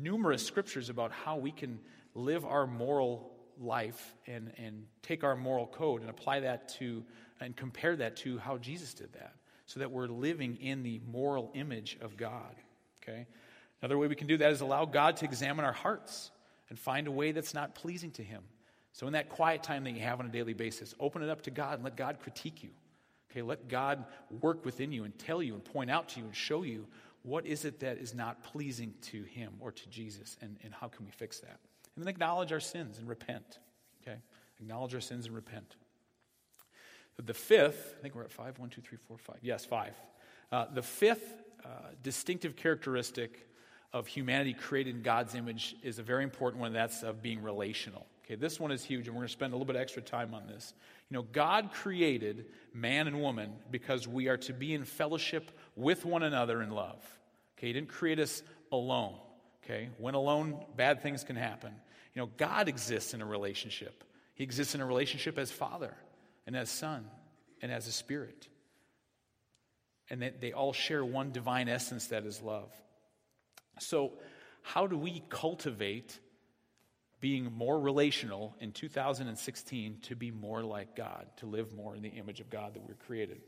numerous 0.00 0.46
scriptures 0.46 0.90
about 0.90 1.10
how 1.10 1.36
we 1.36 1.50
can 1.50 1.80
live 2.14 2.44
our 2.44 2.68
moral 2.68 3.32
life 3.58 4.14
and, 4.28 4.52
and 4.56 4.84
take 5.02 5.24
our 5.24 5.34
moral 5.34 5.66
code 5.66 6.02
and 6.02 6.08
apply 6.08 6.38
that 6.40 6.68
to 6.68 7.04
and 7.40 7.56
compare 7.56 7.96
that 7.96 8.14
to 8.18 8.38
how 8.38 8.56
Jesus 8.56 8.94
did 8.94 9.12
that 9.14 9.34
so 9.66 9.80
that 9.80 9.90
we're 9.90 10.06
living 10.06 10.56
in 10.60 10.84
the 10.84 11.00
moral 11.10 11.50
image 11.54 11.98
of 12.00 12.16
God. 12.16 12.54
Okay? 13.02 13.26
Another 13.80 13.98
way 13.98 14.06
we 14.06 14.14
can 14.14 14.28
do 14.28 14.36
that 14.36 14.52
is 14.52 14.60
allow 14.60 14.84
God 14.84 15.16
to 15.16 15.24
examine 15.24 15.64
our 15.64 15.72
hearts 15.72 16.30
and 16.72 16.78
find 16.78 17.06
a 17.06 17.10
way 17.10 17.32
that's 17.32 17.52
not 17.52 17.74
pleasing 17.74 18.10
to 18.12 18.22
Him. 18.22 18.42
So, 18.94 19.06
in 19.06 19.12
that 19.12 19.28
quiet 19.28 19.62
time 19.62 19.84
that 19.84 19.90
you 19.90 20.00
have 20.00 20.20
on 20.20 20.26
a 20.26 20.30
daily 20.30 20.54
basis, 20.54 20.94
open 20.98 21.22
it 21.22 21.28
up 21.28 21.42
to 21.42 21.50
God 21.50 21.74
and 21.74 21.84
let 21.84 21.98
God 21.98 22.16
critique 22.18 22.62
you. 22.62 22.70
Okay, 23.30 23.42
let 23.42 23.68
God 23.68 24.06
work 24.40 24.64
within 24.64 24.90
you 24.90 25.04
and 25.04 25.18
tell 25.18 25.42
you 25.42 25.52
and 25.52 25.62
point 25.62 25.90
out 25.90 26.08
to 26.08 26.20
you 26.20 26.24
and 26.24 26.34
show 26.34 26.62
you 26.62 26.86
what 27.24 27.44
is 27.44 27.66
it 27.66 27.80
that 27.80 27.98
is 27.98 28.14
not 28.14 28.42
pleasing 28.42 28.94
to 29.02 29.22
Him 29.24 29.52
or 29.60 29.70
to 29.70 29.88
Jesus, 29.90 30.38
and, 30.40 30.56
and 30.64 30.72
how 30.72 30.88
can 30.88 31.04
we 31.04 31.10
fix 31.10 31.40
that? 31.40 31.58
And 31.94 32.02
then 32.02 32.08
acknowledge 32.08 32.52
our 32.52 32.60
sins 32.60 32.96
and 32.96 33.06
repent. 33.06 33.58
Okay? 34.02 34.16
Acknowledge 34.58 34.94
our 34.94 35.02
sins 35.02 35.26
and 35.26 35.34
repent. 35.34 35.76
The 37.22 37.34
fifth, 37.34 37.96
I 37.98 38.00
think 38.00 38.14
we're 38.14 38.24
at 38.24 38.32
five. 38.32 38.58
One, 38.58 38.70
two, 38.70 38.80
three, 38.80 38.96
four, 38.96 39.18
five. 39.18 39.40
Yes, 39.42 39.66
five. 39.66 39.92
Uh, 40.50 40.64
the 40.72 40.82
fifth 40.82 41.42
uh, 41.66 41.90
distinctive 42.02 42.56
characteristic 42.56 43.46
of 43.92 44.06
humanity 44.06 44.54
created 44.54 44.96
in 44.96 45.02
God's 45.02 45.34
image 45.34 45.76
is 45.82 45.98
a 45.98 46.02
very 46.02 46.24
important 46.24 46.60
one, 46.60 46.72
that's 46.72 47.02
of 47.02 47.22
being 47.22 47.42
relational. 47.42 48.06
Okay, 48.24 48.36
this 48.36 48.58
one 48.58 48.70
is 48.70 48.84
huge, 48.84 49.06
and 49.06 49.14
we're 49.14 49.20
going 49.20 49.28
to 49.28 49.32
spend 49.32 49.52
a 49.52 49.56
little 49.56 49.70
bit 49.72 49.76
extra 49.76 50.00
time 50.00 50.32
on 50.32 50.46
this. 50.46 50.72
You 51.10 51.16
know, 51.16 51.26
God 51.32 51.70
created 51.72 52.46
man 52.72 53.06
and 53.06 53.20
woman 53.20 53.52
because 53.70 54.08
we 54.08 54.28
are 54.28 54.38
to 54.38 54.52
be 54.52 54.72
in 54.72 54.84
fellowship 54.84 55.50
with 55.76 56.04
one 56.04 56.22
another 56.22 56.62
in 56.62 56.70
love. 56.70 57.02
Okay, 57.58 57.66
He 57.68 57.72
didn't 57.72 57.88
create 57.88 58.18
us 58.18 58.42
alone. 58.70 59.16
Okay, 59.64 59.90
when 59.98 60.14
alone, 60.14 60.64
bad 60.76 61.02
things 61.02 61.22
can 61.22 61.36
happen. 61.36 61.72
You 62.14 62.22
know, 62.22 62.30
God 62.36 62.68
exists 62.68 63.14
in 63.14 63.22
a 63.22 63.26
relationship. 63.26 64.04
He 64.34 64.44
exists 64.44 64.74
in 64.74 64.80
a 64.80 64.86
relationship 64.86 65.38
as 65.38 65.50
Father 65.50 65.94
and 66.46 66.56
as 66.56 66.70
Son 66.70 67.04
and 67.60 67.70
as 67.70 67.86
a 67.86 67.92
Spirit. 67.92 68.48
And 70.10 70.22
that 70.22 70.40
they 70.40 70.52
all 70.52 70.72
share 70.72 71.04
one 71.04 71.30
divine 71.30 71.68
essence 71.68 72.08
that 72.08 72.24
is 72.24 72.42
love. 72.42 72.70
So, 73.78 74.12
how 74.62 74.86
do 74.86 74.96
we 74.96 75.22
cultivate 75.28 76.18
being 77.20 77.52
more 77.52 77.80
relational 77.80 78.54
in 78.60 78.72
2016 78.72 79.98
to 80.02 80.16
be 80.16 80.30
more 80.30 80.62
like 80.62 80.96
God, 80.96 81.26
to 81.38 81.46
live 81.46 81.72
more 81.72 81.96
in 81.96 82.02
the 82.02 82.10
image 82.10 82.40
of 82.40 82.50
God 82.50 82.74
that 82.74 82.82
we're 82.86 82.94
created? 82.94 83.40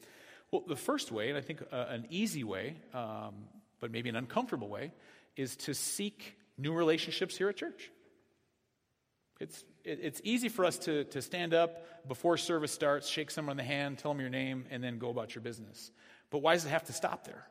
Well, 0.51 0.63
the 0.67 0.77
first 0.77 1.11
way, 1.11 1.29
and 1.29 1.39
I 1.39 1.41
think 1.41 1.63
uh, 1.73 1.87
an 1.89 2.07
easy 2.11 2.45
way, 2.45 2.77
um, 2.93 3.35
but 3.81 3.91
maybe 3.91 4.09
an 4.09 4.17
uncomfortable 4.17 4.69
way, 4.69 4.93
is 5.37 5.57
to 5.57 5.75
seek 5.75 6.37
new 6.57 6.73
relationships 6.73 7.37
here 7.37 7.49
at 7.49 7.57
church. 7.57 7.91
It's, 9.41 9.65
it, 9.85 9.99
it's 10.03 10.21
easy 10.25 10.49
for 10.49 10.65
us 10.65 10.79
to, 10.79 11.05
to 11.05 11.21
stand 11.21 11.55
up 11.55 12.07
before 12.07 12.37
service 12.37 12.73
starts, 12.73 13.09
shake 13.09 13.31
someone 13.31 13.55
in 13.55 13.57
the 13.57 13.65
hand, 13.65 13.99
tell 13.99 14.13
them 14.13 14.21
your 14.21 14.31
name, 14.31 14.67
and 14.71 14.83
then 14.83 14.99
go 14.99 15.11
about 15.11 15.35
your 15.35 15.43
business. 15.43 15.91
But 16.31 16.39
why 16.39 16.55
does 16.55 16.65
it 16.65 16.71
have 16.71 16.85
to 16.85 16.93
stop 16.93 17.25
there? 17.25 17.47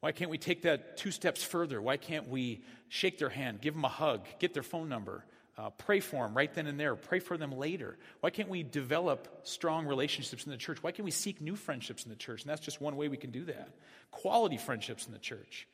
Why 0.00 0.12
can't 0.12 0.30
we 0.30 0.38
take 0.38 0.62
that 0.62 0.96
two 0.96 1.10
steps 1.10 1.42
further? 1.42 1.82
Why 1.82 1.96
can't 1.96 2.28
we 2.28 2.62
shake 2.88 3.18
their 3.18 3.28
hand, 3.28 3.60
give 3.60 3.74
them 3.74 3.84
a 3.84 3.88
hug, 3.88 4.26
get 4.38 4.54
their 4.54 4.62
phone 4.62 4.88
number, 4.88 5.24
uh, 5.56 5.70
pray 5.70 5.98
for 5.98 6.24
them 6.24 6.36
right 6.36 6.52
then 6.54 6.68
and 6.68 6.78
there, 6.78 6.94
pray 6.94 7.18
for 7.18 7.36
them 7.36 7.50
later? 7.50 7.98
Why 8.20 8.30
can't 8.30 8.48
we 8.48 8.62
develop 8.62 9.40
strong 9.42 9.86
relationships 9.86 10.44
in 10.44 10.52
the 10.52 10.56
church? 10.56 10.82
Why 10.82 10.92
can't 10.92 11.04
we 11.04 11.10
seek 11.10 11.40
new 11.40 11.56
friendships 11.56 12.04
in 12.04 12.10
the 12.10 12.16
church? 12.16 12.42
And 12.42 12.50
that's 12.50 12.60
just 12.60 12.80
one 12.80 12.96
way 12.96 13.08
we 13.08 13.16
can 13.16 13.32
do 13.32 13.44
that. 13.46 13.70
Quality 14.12 14.56
friendships 14.56 15.06
in 15.06 15.12
the 15.12 15.18
church. 15.18 15.66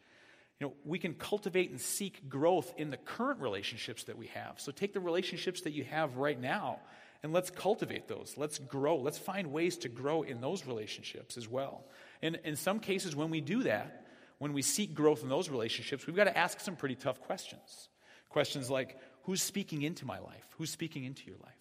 You 0.59 0.69
know, 0.69 0.73
we 0.85 0.99
can 0.99 1.15
cultivate 1.15 1.71
and 1.71 1.81
seek 1.81 2.29
growth 2.29 2.73
in 2.79 2.91
the 2.91 2.97
current 2.97 3.41
relationships 3.41 4.05
that 4.05 4.17
we 4.17 4.29
have. 4.29 4.59
So 4.59 4.73
take 4.73 4.95
the 4.95 5.01
relationships 5.01 5.63
that 5.63 5.73
you 5.73 5.85
have 5.85 6.17
right 6.17 6.41
now 6.41 6.79
and 7.23 7.33
let's 7.33 7.51
cultivate 7.51 8.07
those. 8.07 8.35
Let's 8.37 8.59
grow. 8.59 8.97
Let's 8.97 9.19
find 9.19 9.51
ways 9.51 9.79
to 9.79 9.89
grow 9.89 10.23
in 10.23 10.41
those 10.41 10.67
relationships 10.67 11.37
as 11.37 11.49
well. 11.49 11.85
And 12.23 12.39
in 12.45 12.55
some 12.55 12.81
cases, 12.81 13.17
when 13.17 13.31
we 13.31 13.41
do 13.41 13.63
that, 13.63 14.04
when 14.39 14.53
we 14.53 14.63
seek 14.63 14.95
growth 14.95 15.23
in 15.23 15.29
those 15.29 15.49
relationships, 15.49 16.07
we've 16.07 16.17
got 16.17 16.25
to 16.25 16.37
ask 16.37 16.61
some 16.61 16.77
pretty 16.77 16.97
tough 16.97 17.21
questions. 17.21 17.89
Questions 18.29 18.69
like, 18.71 18.99
who's 19.23 19.43
speaking 19.43 19.83
into 19.83 20.05
my 20.05 20.19
life? 20.19 20.47
Who's 20.59 20.71
speaking 20.71 21.05
into 21.05 21.27
your 21.27 21.37
life? 21.43 21.53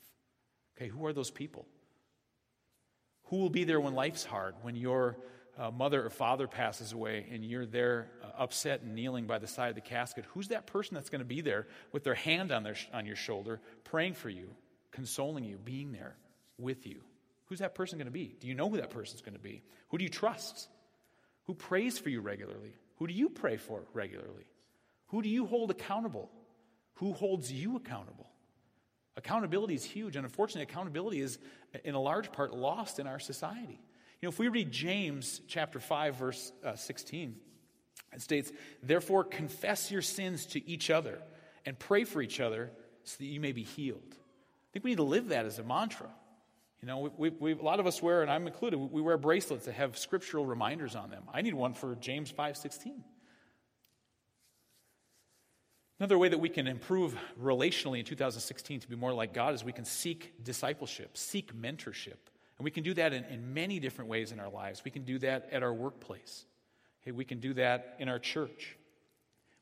Okay, 0.77 0.87
who 0.87 1.05
are 1.05 1.13
those 1.13 1.31
people? 1.31 1.67
Who 3.25 3.37
will 3.37 3.49
be 3.49 3.63
there 3.63 3.79
when 3.79 3.93
life's 3.93 4.23
hard, 4.23 4.55
when 4.63 4.75
your 4.75 5.17
uh, 5.57 5.69
mother 5.69 6.03
or 6.03 6.09
father 6.09 6.47
passes 6.47 6.93
away 6.93 7.27
and 7.31 7.45
you're 7.45 7.65
there 7.65 8.09
uh, 8.23 8.41
upset 8.41 8.81
and 8.81 8.95
kneeling 8.95 9.27
by 9.27 9.37
the 9.37 9.47
side 9.47 9.69
of 9.69 9.75
the 9.75 9.81
casket? 9.81 10.25
Who's 10.33 10.47
that 10.49 10.65
person 10.67 10.95
that's 10.95 11.09
going 11.09 11.21
to 11.21 11.25
be 11.25 11.41
there 11.41 11.67
with 11.91 12.03
their 12.03 12.15
hand 12.15 12.51
on, 12.51 12.63
their, 12.63 12.75
on 12.91 13.05
your 13.05 13.15
shoulder, 13.15 13.61
praying 13.83 14.15
for 14.15 14.29
you, 14.29 14.49
consoling 14.91 15.43
you, 15.43 15.57
being 15.57 15.91
there 15.91 16.15
with 16.57 16.87
you? 16.87 17.01
Who's 17.45 17.59
that 17.59 17.75
person 17.75 17.99
going 17.99 18.07
to 18.07 18.11
be? 18.11 18.35
Do 18.39 18.47
you 18.47 18.55
know 18.55 18.69
who 18.69 18.77
that 18.77 18.89
person's 18.89 19.21
going 19.21 19.35
to 19.35 19.43
be? 19.43 19.61
Who 19.89 19.99
do 19.99 20.03
you 20.03 20.09
trust? 20.09 20.67
Who 21.45 21.53
prays 21.53 21.97
for 21.97 22.09
you 22.09 22.21
regularly? 22.21 22.73
Who 22.97 23.07
do 23.07 23.13
you 23.13 23.29
pray 23.29 23.57
for 23.57 23.83
regularly? 23.93 24.45
Who 25.07 25.21
do 25.21 25.29
you 25.29 25.45
hold 25.45 25.71
accountable? 25.71 26.31
Who 26.95 27.13
holds 27.13 27.51
you 27.51 27.75
accountable? 27.75 28.29
Accountability 29.15 29.75
is 29.75 29.83
huge, 29.83 30.15
and 30.15 30.25
unfortunately, 30.25 30.63
accountability 30.63 31.21
is, 31.21 31.37
in 31.83 31.95
a 31.95 31.99
large 31.99 32.31
part, 32.31 32.53
lost 32.53 32.97
in 32.99 33.05
our 33.05 33.19
society. 33.19 33.79
You 34.21 34.27
know, 34.27 34.29
if 34.29 34.39
we 34.39 34.47
read 34.47 34.71
James 34.71 35.41
chapter 35.47 35.79
5, 35.79 36.15
verse 36.15 36.51
uh, 36.63 36.75
16, 36.75 37.35
it 38.13 38.21
states, 38.21 38.51
Therefore, 38.81 39.23
confess 39.23 39.91
your 39.91 40.01
sins 40.01 40.45
to 40.47 40.67
each 40.67 40.89
other 40.89 41.19
and 41.65 41.77
pray 41.77 42.05
for 42.05 42.21
each 42.21 42.39
other 42.39 42.71
so 43.03 43.17
that 43.19 43.25
you 43.25 43.39
may 43.39 43.51
be 43.51 43.63
healed. 43.63 44.01
I 44.09 44.69
think 44.71 44.85
we 44.85 44.91
need 44.91 44.97
to 44.97 45.03
live 45.03 45.29
that 45.29 45.45
as 45.45 45.59
a 45.59 45.63
mantra. 45.63 46.09
You 46.83 46.87
know, 46.87 47.09
we, 47.17 47.29
we, 47.29 47.53
a 47.53 47.61
lot 47.61 47.79
of 47.79 47.87
us 47.87 48.01
wear, 48.01 48.23
and 48.23 48.29
I'm 48.29 48.45
included, 48.45 48.75
we 48.75 49.01
wear 49.01 49.17
bracelets 49.17 49.67
that 49.67 49.75
have 49.75 49.97
scriptural 49.97 50.45
reminders 50.45 50.97
on 50.97 51.11
them. 51.11 51.23
I 51.33 51.41
need 51.41 51.53
one 51.53 51.73
for 51.73 51.95
James 51.95 52.29
5.16. 52.29 52.91
Another 55.97 56.17
way 56.17 56.27
that 56.27 56.39
we 56.39 56.49
can 56.49 56.67
improve 56.67 57.15
relationally 57.41 57.99
in 57.99 58.05
2016 58.05 58.81
to 58.81 58.89
be 58.89 58.97
more 58.97 59.13
like 59.13 59.33
God 59.33 59.53
is 59.53 59.63
we 59.63 59.71
can 59.71 59.85
seek 59.85 60.33
discipleship, 60.43 61.15
seek 61.15 61.55
mentorship. 61.55 62.17
And 62.57 62.65
we 62.65 62.69
can 62.69 62.83
do 62.83 62.93
that 62.95 63.13
in, 63.13 63.23
in 63.25 63.53
many 63.53 63.79
different 63.79 64.09
ways 64.09 64.33
in 64.33 64.41
our 64.41 64.49
lives. 64.49 64.81
We 64.83 64.91
can 64.91 65.05
do 65.05 65.19
that 65.19 65.47
at 65.53 65.63
our 65.63 65.73
workplace. 65.73 66.43
Hey, 66.99 67.11
we 67.11 67.23
can 67.23 67.39
do 67.39 67.53
that 67.53 67.95
in 67.99 68.09
our 68.09 68.19
church. 68.19 68.75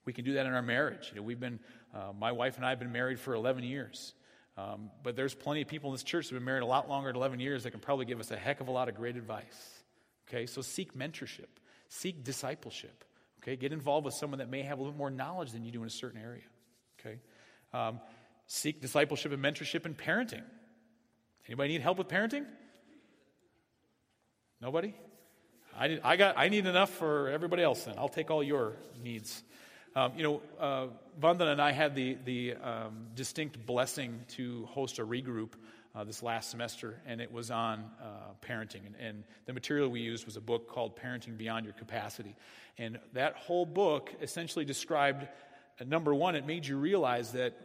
We 0.05 0.13
can 0.13 0.25
do 0.25 0.33
that 0.33 0.47
in 0.47 0.53
our 0.53 0.63
marriage. 0.63 1.11
You 1.11 1.17
know, 1.17 1.23
we've 1.23 1.39
been, 1.39 1.59
uh, 1.93 2.13
my 2.19 2.31
wife 2.31 2.57
and 2.57 2.65
I 2.65 2.69
have 2.69 2.79
been 2.79 2.91
married 2.91 3.19
for 3.19 3.35
11 3.35 3.63
years. 3.63 4.15
Um, 4.57 4.91
but 5.01 5.15
there's 5.15 5.33
plenty 5.33 5.61
of 5.61 5.67
people 5.67 5.89
in 5.89 5.93
this 5.93 6.03
church 6.03 6.25
that 6.25 6.35
have 6.35 6.41
been 6.41 6.45
married 6.45 6.63
a 6.63 6.67
lot 6.67 6.89
longer 6.89 7.09
than 7.09 7.15
11 7.15 7.39
years 7.39 7.63
that 7.63 7.71
can 7.71 7.79
probably 7.79 8.05
give 8.05 8.19
us 8.19 8.31
a 8.31 8.37
heck 8.37 8.59
of 8.59 8.67
a 8.67 8.71
lot 8.71 8.89
of 8.89 8.95
great 8.95 9.15
advice. 9.15 9.81
Okay, 10.27 10.45
so 10.45 10.61
seek 10.61 10.93
mentorship, 10.93 11.47
seek 11.89 12.23
discipleship. 12.23 13.03
Okay, 13.41 13.55
get 13.55 13.73
involved 13.73 14.05
with 14.05 14.13
someone 14.13 14.39
that 14.39 14.49
may 14.49 14.61
have 14.61 14.79
a 14.79 14.81
little 14.81 14.97
more 14.97 15.09
knowledge 15.09 15.51
than 15.51 15.63
you 15.63 15.71
do 15.71 15.81
in 15.81 15.87
a 15.87 15.91
certain 15.91 16.21
area. 16.21 16.43
Okay, 16.99 17.19
um, 17.73 17.99
seek 18.45 18.81
discipleship 18.81 19.31
and 19.31 19.43
mentorship 19.43 19.85
in 19.85 19.95
parenting. 19.95 20.43
Anybody 21.47 21.69
need 21.73 21.81
help 21.81 21.97
with 21.97 22.07
parenting? 22.07 22.45
Nobody? 24.61 24.93
I, 25.77 25.99
I, 26.03 26.15
got, 26.17 26.37
I 26.37 26.49
need 26.49 26.67
enough 26.67 26.91
for 26.91 27.29
everybody 27.29 27.63
else 27.63 27.83
then. 27.85 27.95
I'll 27.97 28.09
take 28.09 28.29
all 28.29 28.43
your 28.43 28.73
needs. 29.01 29.43
Um, 29.93 30.13
you 30.15 30.23
know, 30.23 30.41
uh, 30.59 30.87
and 31.21 31.61
I 31.61 31.71
had 31.71 31.95
the, 31.95 32.17
the 32.23 32.53
um, 32.55 33.07
distinct 33.13 33.65
blessing 33.65 34.21
to 34.29 34.65
host 34.67 34.99
a 34.99 35.05
regroup 35.05 35.49
uh, 35.93 36.05
this 36.05 36.23
last 36.23 36.49
semester, 36.49 36.97
and 37.05 37.19
it 37.19 37.29
was 37.29 37.51
on 37.51 37.83
uh, 38.01 38.05
parenting. 38.41 38.85
And, 38.85 38.95
and, 38.99 39.23
the 39.45 39.53
material 39.53 39.89
we 39.89 39.99
used 39.99 40.25
was 40.25 40.37
a 40.37 40.41
book 40.41 40.69
called 40.69 40.95
Parenting 40.95 41.37
Beyond 41.37 41.65
Your 41.65 41.73
Capacity. 41.73 42.37
And 42.77 42.99
that 43.11 43.35
whole 43.35 43.65
book 43.65 44.13
essentially 44.21 44.63
described 44.63 45.27
uh, 45.79 45.83
number 45.83 46.15
one, 46.15 46.35
it 46.35 46.47
made 46.47 46.65
you 46.65 46.77
realize 46.77 47.33
that 47.33 47.57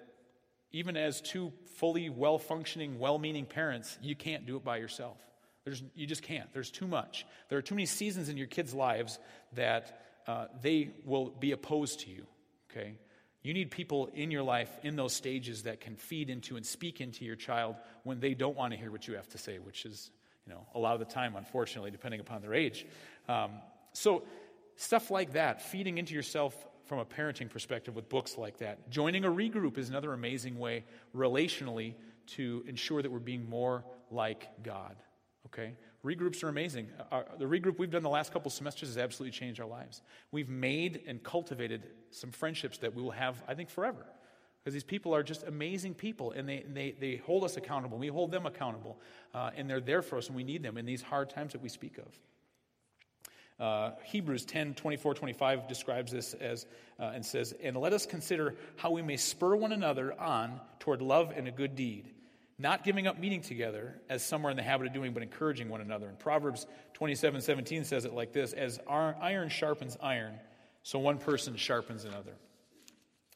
even 0.72 0.96
as 0.96 1.20
two 1.20 1.52
fully 1.76 2.10
well 2.10 2.38
functioning, 2.38 2.98
well 2.98 3.18
meaning 3.18 3.46
parents, 3.46 3.96
you 4.02 4.16
can't 4.16 4.46
do 4.46 4.56
it 4.56 4.64
by 4.64 4.78
yourself. 4.78 5.18
There's, 5.64 5.82
you 5.94 6.06
just 6.06 6.22
can't. 6.22 6.52
There's 6.52 6.70
too 6.70 6.86
much. 6.88 7.24
There 7.48 7.58
are 7.58 7.62
too 7.62 7.74
many 7.76 7.86
seasons 7.86 8.28
in 8.28 8.36
your 8.36 8.46
kids' 8.46 8.74
lives 8.74 9.18
that 9.54 10.05
uh, 10.26 10.46
they 10.60 10.90
will 11.04 11.30
be 11.30 11.52
opposed 11.52 12.00
to 12.00 12.10
you, 12.10 12.26
okay? 12.70 12.98
You 13.42 13.54
need 13.54 13.70
people 13.70 14.10
in 14.12 14.30
your 14.30 14.42
life 14.42 14.70
in 14.82 14.96
those 14.96 15.12
stages 15.12 15.62
that 15.62 15.80
can 15.80 15.94
feed 15.96 16.30
into 16.30 16.56
and 16.56 16.66
speak 16.66 17.00
into 17.00 17.24
your 17.24 17.36
child 17.36 17.76
when 18.02 18.18
they 18.18 18.34
don't 18.34 18.56
want 18.56 18.72
to 18.72 18.78
hear 18.78 18.90
what 18.90 19.06
you 19.06 19.14
have 19.14 19.28
to 19.28 19.38
say, 19.38 19.58
which 19.58 19.84
is, 19.84 20.10
you 20.46 20.52
know, 20.52 20.66
a 20.74 20.78
lot 20.78 20.94
of 20.94 20.98
the 20.98 21.12
time, 21.12 21.36
unfortunately, 21.36 21.92
depending 21.92 22.20
upon 22.20 22.42
their 22.42 22.54
age. 22.54 22.86
Um, 23.28 23.52
so, 23.92 24.24
stuff 24.74 25.10
like 25.10 25.34
that, 25.34 25.62
feeding 25.62 25.98
into 25.98 26.12
yourself 26.12 26.54
from 26.86 26.98
a 26.98 27.04
parenting 27.04 27.50
perspective 27.50 27.94
with 27.94 28.08
books 28.08 28.36
like 28.36 28.58
that. 28.58 28.90
Joining 28.90 29.24
a 29.24 29.30
regroup 29.30 29.78
is 29.78 29.90
another 29.90 30.12
amazing 30.12 30.58
way, 30.58 30.84
relationally, 31.14 31.94
to 32.26 32.64
ensure 32.66 33.02
that 33.02 33.10
we're 33.10 33.18
being 33.18 33.48
more 33.48 33.84
like 34.10 34.48
God. 34.62 34.96
Okay? 35.46 35.74
Regroups 36.06 36.44
are 36.44 36.48
amazing. 36.48 36.88
Our, 37.10 37.26
the 37.36 37.46
regroup 37.46 37.80
we've 37.80 37.90
done 37.90 38.04
the 38.04 38.08
last 38.08 38.32
couple 38.32 38.48
semesters 38.48 38.90
has 38.90 38.96
absolutely 38.96 39.36
changed 39.36 39.60
our 39.60 39.66
lives. 39.66 40.02
We've 40.30 40.48
made 40.48 41.02
and 41.08 41.20
cultivated 41.20 41.82
some 42.12 42.30
friendships 42.30 42.78
that 42.78 42.94
we 42.94 43.02
will 43.02 43.10
have, 43.10 43.42
I 43.48 43.54
think, 43.54 43.70
forever. 43.70 44.06
Because 44.62 44.72
these 44.72 44.84
people 44.84 45.12
are 45.12 45.24
just 45.24 45.42
amazing 45.42 45.94
people 45.94 46.30
and 46.30 46.48
they, 46.48 46.64
they, 46.72 46.94
they 47.00 47.16
hold 47.16 47.42
us 47.42 47.56
accountable. 47.56 47.98
We 47.98 48.06
hold 48.06 48.30
them 48.30 48.46
accountable. 48.46 49.00
Uh, 49.34 49.50
and 49.56 49.68
they're 49.68 49.80
there 49.80 50.00
for 50.00 50.16
us 50.16 50.28
and 50.28 50.36
we 50.36 50.44
need 50.44 50.62
them 50.62 50.78
in 50.78 50.86
these 50.86 51.02
hard 51.02 51.28
times 51.28 51.52
that 51.52 51.62
we 51.62 51.68
speak 51.68 51.98
of. 51.98 52.06
Uh, 53.58 53.92
Hebrews 54.04 54.44
10 54.44 54.74
24 54.74 55.14
25 55.14 55.66
describes 55.66 56.12
this 56.12 56.34
as 56.34 56.66
uh, 57.00 57.12
and 57.14 57.24
says, 57.24 57.52
And 57.60 57.76
let 57.76 57.92
us 57.92 58.06
consider 58.06 58.54
how 58.76 58.92
we 58.92 59.02
may 59.02 59.16
spur 59.16 59.56
one 59.56 59.72
another 59.72 60.18
on 60.20 60.60
toward 60.78 61.02
love 61.02 61.32
and 61.34 61.48
a 61.48 61.50
good 61.50 61.74
deed 61.74 62.12
not 62.58 62.84
giving 62.84 63.06
up 63.06 63.18
meeting 63.18 63.42
together 63.42 64.00
as 64.08 64.24
some 64.24 64.46
are 64.46 64.50
in 64.50 64.56
the 64.56 64.62
habit 64.62 64.86
of 64.86 64.92
doing, 64.94 65.12
but 65.12 65.22
encouraging 65.22 65.68
one 65.68 65.80
another. 65.80 66.08
And 66.08 66.18
Proverbs 66.18 66.66
27 66.94 67.40
17 67.40 67.84
says 67.84 68.04
it 68.04 68.14
like 68.14 68.32
this 68.32 68.52
As 68.52 68.80
iron 68.88 69.48
sharpens 69.48 69.96
iron, 70.02 70.34
so 70.82 70.98
one 70.98 71.18
person 71.18 71.56
sharpens 71.56 72.04
another. 72.04 72.32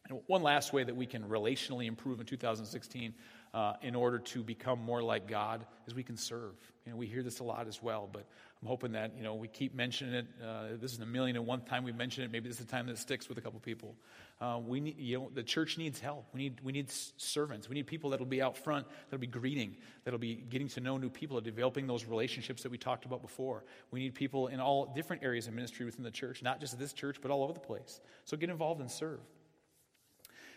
And 0.08 0.20
one 0.26 0.42
last 0.42 0.72
way 0.72 0.82
that 0.84 0.96
we 0.96 1.06
can 1.06 1.22
relationally 1.24 1.86
improve 1.86 2.18
in 2.20 2.26
2016 2.26 3.14
uh, 3.52 3.74
in 3.82 3.94
order 3.94 4.18
to 4.18 4.42
become 4.42 4.80
more 4.80 5.02
like 5.02 5.28
God 5.28 5.64
is 5.86 5.94
we 5.94 6.02
can 6.02 6.16
serve. 6.16 6.54
You 6.84 6.92
know, 6.92 6.98
we 6.98 7.06
hear 7.06 7.22
this 7.22 7.40
a 7.40 7.44
lot 7.44 7.68
as 7.68 7.82
well, 7.82 8.08
but 8.12 8.26
I'm 8.62 8.68
hoping 8.68 8.92
that, 8.92 9.16
you 9.16 9.22
know, 9.22 9.36
we 9.36 9.48
keep 9.48 9.74
mentioning 9.74 10.12
it. 10.12 10.26
Uh, 10.44 10.76
this 10.78 10.92
is 10.92 11.00
a 11.00 11.06
million 11.06 11.34
and 11.36 11.46
one 11.46 11.62
time 11.62 11.82
we 11.82 11.92
mention 11.92 12.24
it. 12.24 12.30
Maybe 12.30 12.46
this 12.46 12.60
is 12.60 12.66
the 12.66 12.70
time 12.70 12.86
that 12.88 12.98
sticks 12.98 13.26
with 13.26 13.38
a 13.38 13.40
couple 13.40 13.58
people. 13.58 13.94
Uh, 14.38 14.60
we 14.62 14.80
need, 14.80 14.98
you 14.98 15.18
know, 15.18 15.30
the 15.32 15.42
church 15.42 15.78
needs 15.78 15.98
help. 15.98 16.26
We 16.34 16.40
need, 16.40 16.60
we 16.62 16.72
need 16.72 16.90
servants. 17.16 17.70
We 17.70 17.74
need 17.74 17.86
people 17.86 18.10
that'll 18.10 18.26
be 18.26 18.42
out 18.42 18.58
front, 18.58 18.86
that'll 19.06 19.20
be 19.20 19.26
greeting, 19.26 19.78
that'll 20.04 20.18
be 20.18 20.34
getting 20.34 20.68
to 20.68 20.80
know 20.80 20.98
new 20.98 21.08
people, 21.08 21.40
developing 21.40 21.86
those 21.86 22.04
relationships 22.04 22.62
that 22.62 22.70
we 22.70 22.76
talked 22.76 23.06
about 23.06 23.22
before. 23.22 23.64
We 23.92 24.00
need 24.00 24.14
people 24.14 24.48
in 24.48 24.60
all 24.60 24.92
different 24.94 25.22
areas 25.22 25.46
of 25.46 25.54
ministry 25.54 25.86
within 25.86 26.04
the 26.04 26.10
church, 26.10 26.42
not 26.42 26.60
just 26.60 26.78
this 26.78 26.92
church, 26.92 27.16
but 27.22 27.30
all 27.30 27.42
over 27.42 27.54
the 27.54 27.60
place. 27.60 27.98
So 28.26 28.36
get 28.36 28.50
involved 28.50 28.82
and 28.82 28.90
serve. 28.90 29.20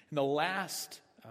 And 0.10 0.18
the 0.18 0.24
last 0.24 1.00
uh, 1.24 1.30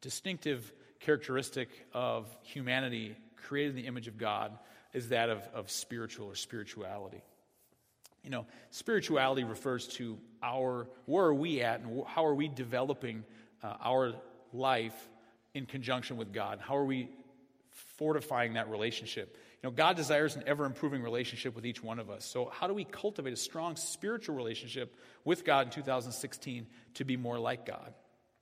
distinctive 0.00 0.72
characteristic 1.00 1.68
of 1.92 2.28
humanity 2.42 3.16
created 3.36 3.70
in 3.70 3.76
the 3.76 3.86
image 3.88 4.06
of 4.06 4.18
God 4.18 4.56
is 4.96 5.10
that 5.10 5.28
of, 5.28 5.46
of 5.52 5.70
spiritual 5.70 6.26
or 6.26 6.34
spirituality. 6.34 7.22
You 8.24 8.30
know, 8.30 8.46
spirituality 8.70 9.44
refers 9.44 9.86
to 9.88 10.16
our, 10.42 10.88
where 11.04 11.26
are 11.26 11.34
we 11.34 11.60
at 11.60 11.80
and 11.80 12.02
how 12.06 12.24
are 12.24 12.34
we 12.34 12.48
developing 12.48 13.22
uh, 13.62 13.74
our 13.84 14.14
life 14.54 15.08
in 15.52 15.66
conjunction 15.66 16.16
with 16.16 16.32
God? 16.32 16.60
How 16.60 16.78
are 16.78 16.84
we 16.84 17.10
fortifying 17.98 18.54
that 18.54 18.70
relationship? 18.70 19.36
You 19.62 19.68
know, 19.68 19.70
God 19.70 19.96
desires 19.96 20.34
an 20.34 20.44
ever 20.46 20.64
improving 20.64 21.02
relationship 21.02 21.54
with 21.54 21.66
each 21.66 21.82
one 21.82 21.98
of 21.98 22.08
us. 22.08 22.24
So, 22.24 22.50
how 22.50 22.66
do 22.66 22.72
we 22.72 22.84
cultivate 22.84 23.34
a 23.34 23.36
strong 23.36 23.76
spiritual 23.76 24.34
relationship 24.34 24.96
with 25.26 25.44
God 25.44 25.66
in 25.66 25.72
2016 25.72 26.66
to 26.94 27.04
be 27.04 27.18
more 27.18 27.38
like 27.38 27.66
God? 27.66 27.92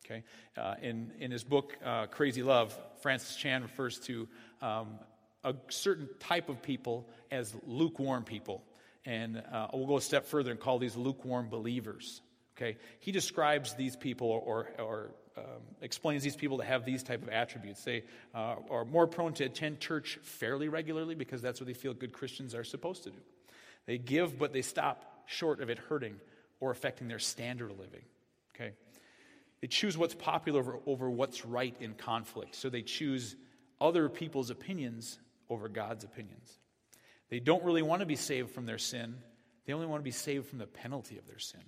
Okay? 0.07 0.23
Uh, 0.57 0.77
in, 0.81 1.11
in 1.19 1.33
his 1.33 1.43
book, 1.43 1.77
uh, 1.85 2.07
Crazy 2.07 2.45
Love, 2.45 2.79
Francis 3.03 3.35
Chan 3.35 3.63
refers 3.63 3.99
to 4.01 4.29
um, 4.63 4.99
a 5.45 5.55
certain 5.69 6.09
type 6.19 6.49
of 6.49 6.63
people 6.63 7.09
as 7.31 7.55
lukewarm 7.67 8.25
people. 8.25 8.65
And 9.05 9.43
uh, 9.53 9.69
we'll 9.73 9.87
go 9.87 9.99
a 9.99 10.01
step 10.01 10.27
further 10.27 10.51
and 10.51 10.59
call 10.59 10.79
these 10.79 10.97
lukewarm 10.97 11.49
believers. 11.49 12.23
Okay, 12.57 12.77
he 13.01 13.13
describes 13.13 13.75
these 13.75 13.97
people 13.97 14.29
or, 14.29 14.69
or 14.79 15.11
um, 15.37 15.45
explains 15.83 16.23
these 16.23 16.37
people 16.37 16.59
to 16.59 16.65
have 16.65 16.85
these 16.85 17.03
type 17.03 17.23
of 17.23 17.29
attributes. 17.29 17.83
They 17.83 18.05
uh, 18.33 18.57
are 18.71 18.85
more 18.85 19.09
prone 19.09 19.35
to 19.35 19.45
attend 19.45 19.81
church 19.81 20.19
fairly 20.23 20.69
regularly 20.69 21.17
because 21.17 21.43
that's 21.43 21.61
what 21.61 21.67
they 21.67 21.75
feel 21.75 21.95
good 21.95 22.13
Christians 22.13 22.55
are 22.55 22.63
supposed 22.63 23.03
to 23.05 23.11
do. 23.11 23.19
They 23.87 23.99
give, 23.99 24.39
but 24.39 24.53
they 24.53 24.63
stop 24.63 25.25
short 25.27 25.61
of 25.61 25.69
it 25.69 25.79
hurting 25.79 26.15
or 26.61 26.71
affecting 26.71 27.09
their 27.09 27.19
standard 27.19 27.73
of 27.73 27.79
living. 27.81 28.03
Okay, 28.55 28.73
they 29.61 29.67
choose 29.67 29.99
what's 29.99 30.15
popular 30.15 30.61
over, 30.61 30.79
over 30.87 31.11
what's 31.11 31.45
right 31.45 31.75
in 31.81 31.95
conflict. 31.95 32.55
So 32.55 32.71
they 32.71 32.83
choose 32.83 33.35
other 33.81 34.09
people's 34.09 34.51
opinions 34.51 35.19
over 35.49 35.69
God's 35.69 36.05
opinions. 36.05 36.59
They 37.31 37.41
don't 37.41 37.65
really 37.65 37.83
want 37.83 38.01
to 38.01 38.07
be 38.07 38.17
saved 38.17 38.51
from 38.51 38.67
their 38.67 38.79
sin, 38.79 39.17
they 39.67 39.73
only 39.73 39.87
want 39.87 40.01
to 40.01 40.05
be 40.05 40.11
saved 40.11 40.47
from 40.49 40.59
the 40.59 40.67
penalty 40.67 41.19
of 41.19 41.27
their 41.27 41.39
sin. 41.39 41.63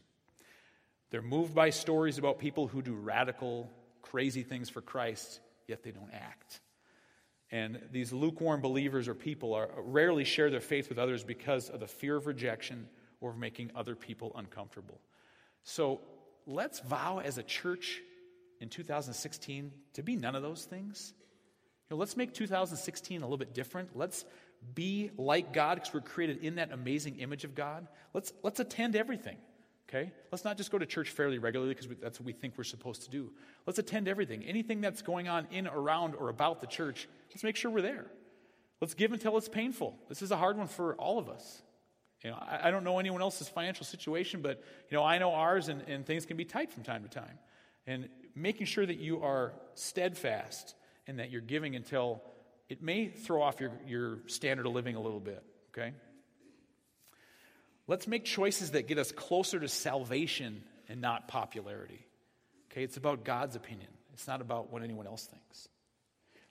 They're 1.11 1.23
moved 1.23 1.55
by 1.55 1.71
stories 1.71 2.19
about 2.19 2.39
people 2.39 2.67
who 2.67 2.83
do 2.83 2.95
radical, 2.95 3.71
crazy 4.03 4.43
things 4.43 4.69
for 4.69 4.81
Christ, 4.81 5.41
yet 5.67 5.83
they 5.83 5.93
don't 5.93 6.12
act. 6.12 6.61
And 7.51 7.81
these 7.93 8.12
lukewarm 8.12 8.61
believers 8.61 9.07
or 9.07 9.15
people 9.15 9.55
are, 9.55 9.71
rarely 9.79 10.25
share 10.25 10.51
their 10.51 10.61
faith 10.61 10.89
with 10.89 10.99
others 10.99 11.23
because 11.23 11.71
of 11.71 11.81
the 11.81 11.87
fear 11.87 12.17
of 12.17 12.27
rejection 12.27 12.89
or 13.21 13.31
of 13.31 13.39
making 13.39 13.71
other 13.77 13.95
people 13.95 14.33
uncomfortable. 14.35 15.01
So 15.62 16.01
let's 16.47 16.81
vow 16.81 17.21
as 17.21 17.39
a 17.39 17.43
church 17.43 18.03
in 18.61 18.69
2016 18.69 19.73
to 19.95 20.03
be 20.03 20.17
none 20.17 20.35
of 20.35 20.43
those 20.43 20.65
things 20.65 21.15
You 21.88 21.96
know, 21.96 22.01
let's 22.01 22.16
make 22.16 22.35
2016 22.35 23.22
a 23.22 23.25
little 23.25 23.37
bit 23.37 23.55
different. 23.55 23.96
Let's 23.96 24.25
be 24.75 25.11
like 25.16 25.53
God 25.53 25.77
because 25.77 25.94
we're 25.94 26.01
created 26.01 26.38
in 26.38 26.57
that 26.57 26.72
amazing 26.72 27.20
image 27.20 27.44
of 27.44 27.55
God. 27.55 27.87
Let's, 28.12 28.33
let's 28.42 28.59
attend 28.59 28.96
everything. 28.96 29.37
Okay? 29.88 30.11
Let's 30.33 30.44
not 30.44 30.57
just 30.57 30.72
go 30.72 30.79
to 30.79 30.87
church 30.87 31.11
fairly 31.11 31.38
regularly 31.38 31.75
because 31.75 31.88
that's 32.03 32.18
what 32.18 32.27
we 32.27 32.33
think 32.33 32.55
we're 32.57 32.64
supposed 32.64 33.03
to 33.03 33.11
do. 33.11 33.31
Let's 33.66 33.79
attend 33.79 34.09
everything. 34.09 34.42
Anything 34.44 34.81
that's 34.81 35.03
going 35.03 35.29
on 35.29 35.46
in, 35.53 35.68
around, 35.68 36.14
or 36.16 36.29
about 36.29 36.61
the 36.61 36.66
church, 36.66 37.09
let's 37.31 37.44
make 37.44 37.55
sure 37.55 37.70
we're 37.70 37.83
there. 37.83 38.07
Let's 38.81 38.94
give 38.94 39.12
until 39.12 39.37
it's 39.37 39.49
painful. 39.49 39.96
This 40.09 40.22
is 40.22 40.33
a 40.33 40.37
hard 40.37 40.59
one 40.59 40.66
for 40.66 40.96
all 40.96 41.18
of 41.20 41.29
us. 41.29 41.62
You 42.25 42.31
know, 42.31 42.37
I, 42.37 42.68
I 42.68 42.70
don't 42.72 42.83
know 42.83 42.99
anyone 42.99 43.22
else's 43.22 43.49
financial 43.49 43.87
situation, 43.87 44.42
but 44.42 44.62
you 44.90 44.96
know, 44.96 45.05
I 45.05 45.18
know 45.18 45.33
ours, 45.33 45.68
and, 45.68 45.83
and 45.83 46.05
things 46.05 46.27
can 46.27 46.37
be 46.37 46.44
tight 46.44 46.72
from 46.72 46.83
time 46.83 47.05
to 47.05 47.09
time. 47.09 47.38
And 47.87 48.09
making 48.35 48.66
sure 48.66 48.85
that 48.85 48.99
you 48.99 49.22
are 49.22 49.53
steadfast 49.75 50.75
and 51.07 51.19
that 51.19 51.31
you're 51.31 51.40
giving 51.40 51.77
until 51.77 52.23
it 52.69 52.83
may 52.83 53.09
throw 53.09 53.42
off 53.42 53.61
your, 53.61 53.73
your 53.87 54.19
standard 54.27 54.66
of 54.66 54.73
living 54.73 54.97
a 54.97 55.01
little 55.01 55.21
bit, 55.21 55.42
okay? 55.71 55.92
Let's 57.87 58.09
make 58.09 58.25
choices 58.25 58.73
that 58.73 58.88
get 58.88 58.99
us 58.99 59.12
closer 59.12 59.61
to 59.61 59.69
salvation 59.69 60.64
and 60.88 61.01
not 61.01 61.29
popularity. 61.29 62.05
Okay, 62.73 62.83
it's 62.83 62.97
about 62.97 63.25
God's 63.25 63.57
opinion, 63.57 63.90
it's 64.12 64.27
not 64.27 64.40
about 64.40 64.73
what 64.73 64.83
anyone 64.83 65.07
else 65.07 65.27
thinks. 65.27 65.69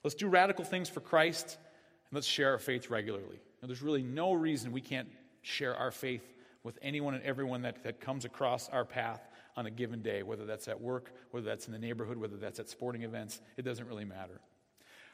Let's 0.02 0.14
do 0.14 0.28
radical 0.28 0.64
things 0.64 0.88
for 0.88 1.00
Christ 1.00 1.58
and 2.08 2.14
let's 2.14 2.26
share 2.26 2.52
our 2.52 2.58
faith 2.58 2.90
regularly. 2.90 3.40
Now, 3.60 3.66
there's 3.66 3.82
really 3.82 4.02
no 4.02 4.32
reason 4.32 4.72
we 4.72 4.80
can't 4.80 5.08
share 5.42 5.74
our 5.74 5.90
faith 5.90 6.22
with 6.62 6.78
anyone 6.82 7.14
and 7.14 7.24
everyone 7.24 7.62
that, 7.62 7.84
that 7.84 8.00
comes 8.00 8.24
across 8.24 8.68
our 8.68 8.84
path 8.84 9.20
on 9.56 9.66
a 9.66 9.70
given 9.70 10.02
day, 10.02 10.22
whether 10.22 10.44
that's 10.44 10.68
at 10.68 10.80
work, 10.80 11.12
whether 11.30 11.46
that's 11.46 11.66
in 11.66 11.72
the 11.72 11.78
neighborhood, 11.78 12.18
whether 12.18 12.36
that's 12.36 12.60
at 12.60 12.68
sporting 12.68 13.02
events. 13.02 13.40
It 13.56 13.62
doesn't 13.62 13.86
really 13.86 14.04
matter. 14.04 14.40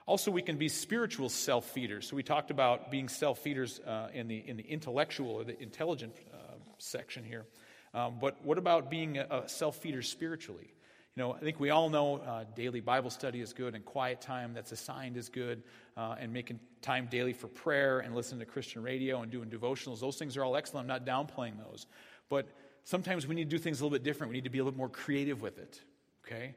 Also, 0.07 0.31
we 0.33 0.42
can 0.42 0.57
be 0.57 0.68
spiritual 0.68 1.28
self 1.28 1.66
feeders. 1.66 2.09
So, 2.09 2.16
we 2.16 2.24
talked 2.24 2.50
about 2.50 2.90
being 2.90 3.09
self 3.09 3.38
feeders 3.38 3.81
uh, 3.81 4.09
in, 4.12 4.26
the, 4.26 4.37
in 4.37 4.57
the 4.57 4.64
intellectual 4.64 5.31
or 5.31 5.44
the 5.44 5.61
intelligent 5.62 6.14
uh, 6.33 6.37
section 6.78 7.24
here. 7.24 7.46
Um, 7.94 8.16
but 8.20 8.44
what 8.44 8.59
about 8.59 8.90
being 8.90 9.18
a, 9.18 9.26
a 9.44 9.48
self 9.48 9.76
feeder 9.76 10.02
spiritually? 10.02 10.74
You 11.14 11.22
know, 11.22 11.35
I 11.35 11.40
think 11.40 11.61
we 11.61 11.68
all 11.68 11.90
know 11.90 12.16
uh, 12.16 12.44
daily 12.57 12.81
Bible 12.81 13.11
study 13.11 13.42
is 13.42 13.52
good 13.52 13.74
and 13.74 13.85
quiet 13.85 14.22
time 14.22 14.55
that's 14.55 14.72
assigned 14.72 15.18
is 15.18 15.28
good, 15.28 15.62
uh, 15.94 16.16
and 16.18 16.33
making 16.33 16.59
time 16.81 17.07
daily 17.11 17.35
for 17.35 17.48
prayer 17.48 18.00
and 18.00 18.14
listening 18.14 18.40
to 18.40 18.46
Christian 18.46 18.83
radio 18.83 19.20
and 19.20 19.31
doing 19.31 19.50
devotionals. 19.50 20.00
Those 20.00 20.16
things 20.16 20.38
are 20.38 20.42
all 20.44 20.57
excellent. 20.57 20.90
I'm 20.90 21.05
not 21.05 21.05
downplaying 21.07 21.59
those. 21.59 21.87
But 22.31 22.48
sometimes 22.84 23.26
we 23.26 23.34
need 23.34 23.50
to 23.50 23.56
do 23.56 23.62
things 23.62 23.80
a 23.80 23.84
little 23.84 23.96
bit 23.96 24.04
different. 24.04 24.30
We 24.30 24.36
need 24.36 24.44
to 24.44 24.50
be 24.50 24.58
a 24.58 24.64
little 24.64 24.78
more 24.78 24.88
creative 24.88 25.40
with 25.40 25.58
it. 25.58 25.80
Okay? 26.26 26.54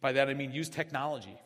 By 0.00 0.12
that 0.12 0.28
I 0.28 0.34
mean 0.34 0.52
use 0.52 0.68
technology. 0.68 1.38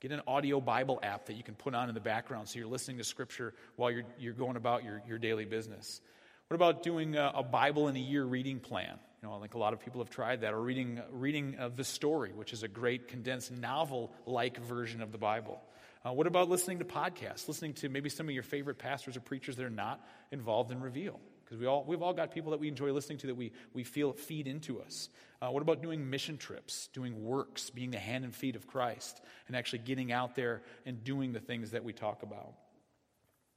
Get 0.00 0.12
an 0.12 0.22
audio 0.26 0.60
Bible 0.60 0.98
app 1.02 1.26
that 1.26 1.34
you 1.34 1.42
can 1.42 1.54
put 1.54 1.74
on 1.74 1.88
in 1.88 1.94
the 1.94 2.00
background 2.00 2.48
so 2.48 2.58
you're 2.58 2.68
listening 2.68 2.98
to 2.98 3.04
Scripture 3.04 3.52
while 3.76 3.90
you're, 3.90 4.04
you're 4.18 4.32
going 4.32 4.56
about 4.56 4.82
your, 4.82 5.02
your 5.06 5.18
daily 5.18 5.44
business. 5.44 6.00
What 6.48 6.54
about 6.54 6.82
doing 6.82 7.16
a, 7.16 7.32
a 7.36 7.42
Bible 7.42 7.88
in 7.88 7.96
a 7.96 8.00
year 8.00 8.24
reading 8.24 8.60
plan? 8.60 8.98
You 9.22 9.28
know, 9.28 9.36
I 9.36 9.40
think 9.40 9.54
a 9.54 9.58
lot 9.58 9.74
of 9.74 9.80
people 9.80 10.00
have 10.00 10.08
tried 10.08 10.40
that, 10.40 10.54
or 10.54 10.60
reading, 10.60 11.02
reading 11.12 11.56
uh, 11.60 11.68
the 11.68 11.84
story, 11.84 12.32
which 12.34 12.54
is 12.54 12.62
a 12.62 12.68
great 12.68 13.08
condensed 13.08 13.52
novel 13.52 14.10
like 14.24 14.56
version 14.58 15.02
of 15.02 15.12
the 15.12 15.18
Bible. 15.18 15.60
Uh, 16.04 16.12
what 16.12 16.26
about 16.26 16.48
listening 16.48 16.78
to 16.78 16.86
podcasts, 16.86 17.46
listening 17.46 17.74
to 17.74 17.90
maybe 17.90 18.08
some 18.08 18.26
of 18.26 18.32
your 18.32 18.42
favorite 18.42 18.78
pastors 18.78 19.18
or 19.18 19.20
preachers 19.20 19.56
that 19.56 19.66
are 19.66 19.70
not 19.70 20.04
involved 20.32 20.72
in 20.72 20.80
Reveal? 20.80 21.20
Because 21.50 21.60
we 21.60 21.66
all, 21.66 21.82
we've 21.84 22.00
all 22.00 22.12
got 22.12 22.30
people 22.30 22.52
that 22.52 22.60
we 22.60 22.68
enjoy 22.68 22.92
listening 22.92 23.18
to 23.18 23.26
that 23.26 23.34
we, 23.34 23.50
we 23.74 23.82
feel 23.82 24.12
feed 24.12 24.46
into 24.46 24.80
us. 24.80 25.08
Uh, 25.42 25.48
what 25.50 25.62
about 25.62 25.82
doing 25.82 26.08
mission 26.08 26.38
trips, 26.38 26.88
doing 26.92 27.24
works, 27.24 27.70
being 27.70 27.90
the 27.90 27.98
hand 27.98 28.22
and 28.22 28.32
feet 28.32 28.54
of 28.54 28.68
Christ, 28.68 29.20
and 29.48 29.56
actually 29.56 29.80
getting 29.80 30.12
out 30.12 30.36
there 30.36 30.62
and 30.86 31.02
doing 31.02 31.32
the 31.32 31.40
things 31.40 31.72
that 31.72 31.82
we 31.82 31.92
talk 31.92 32.22
about? 32.22 32.52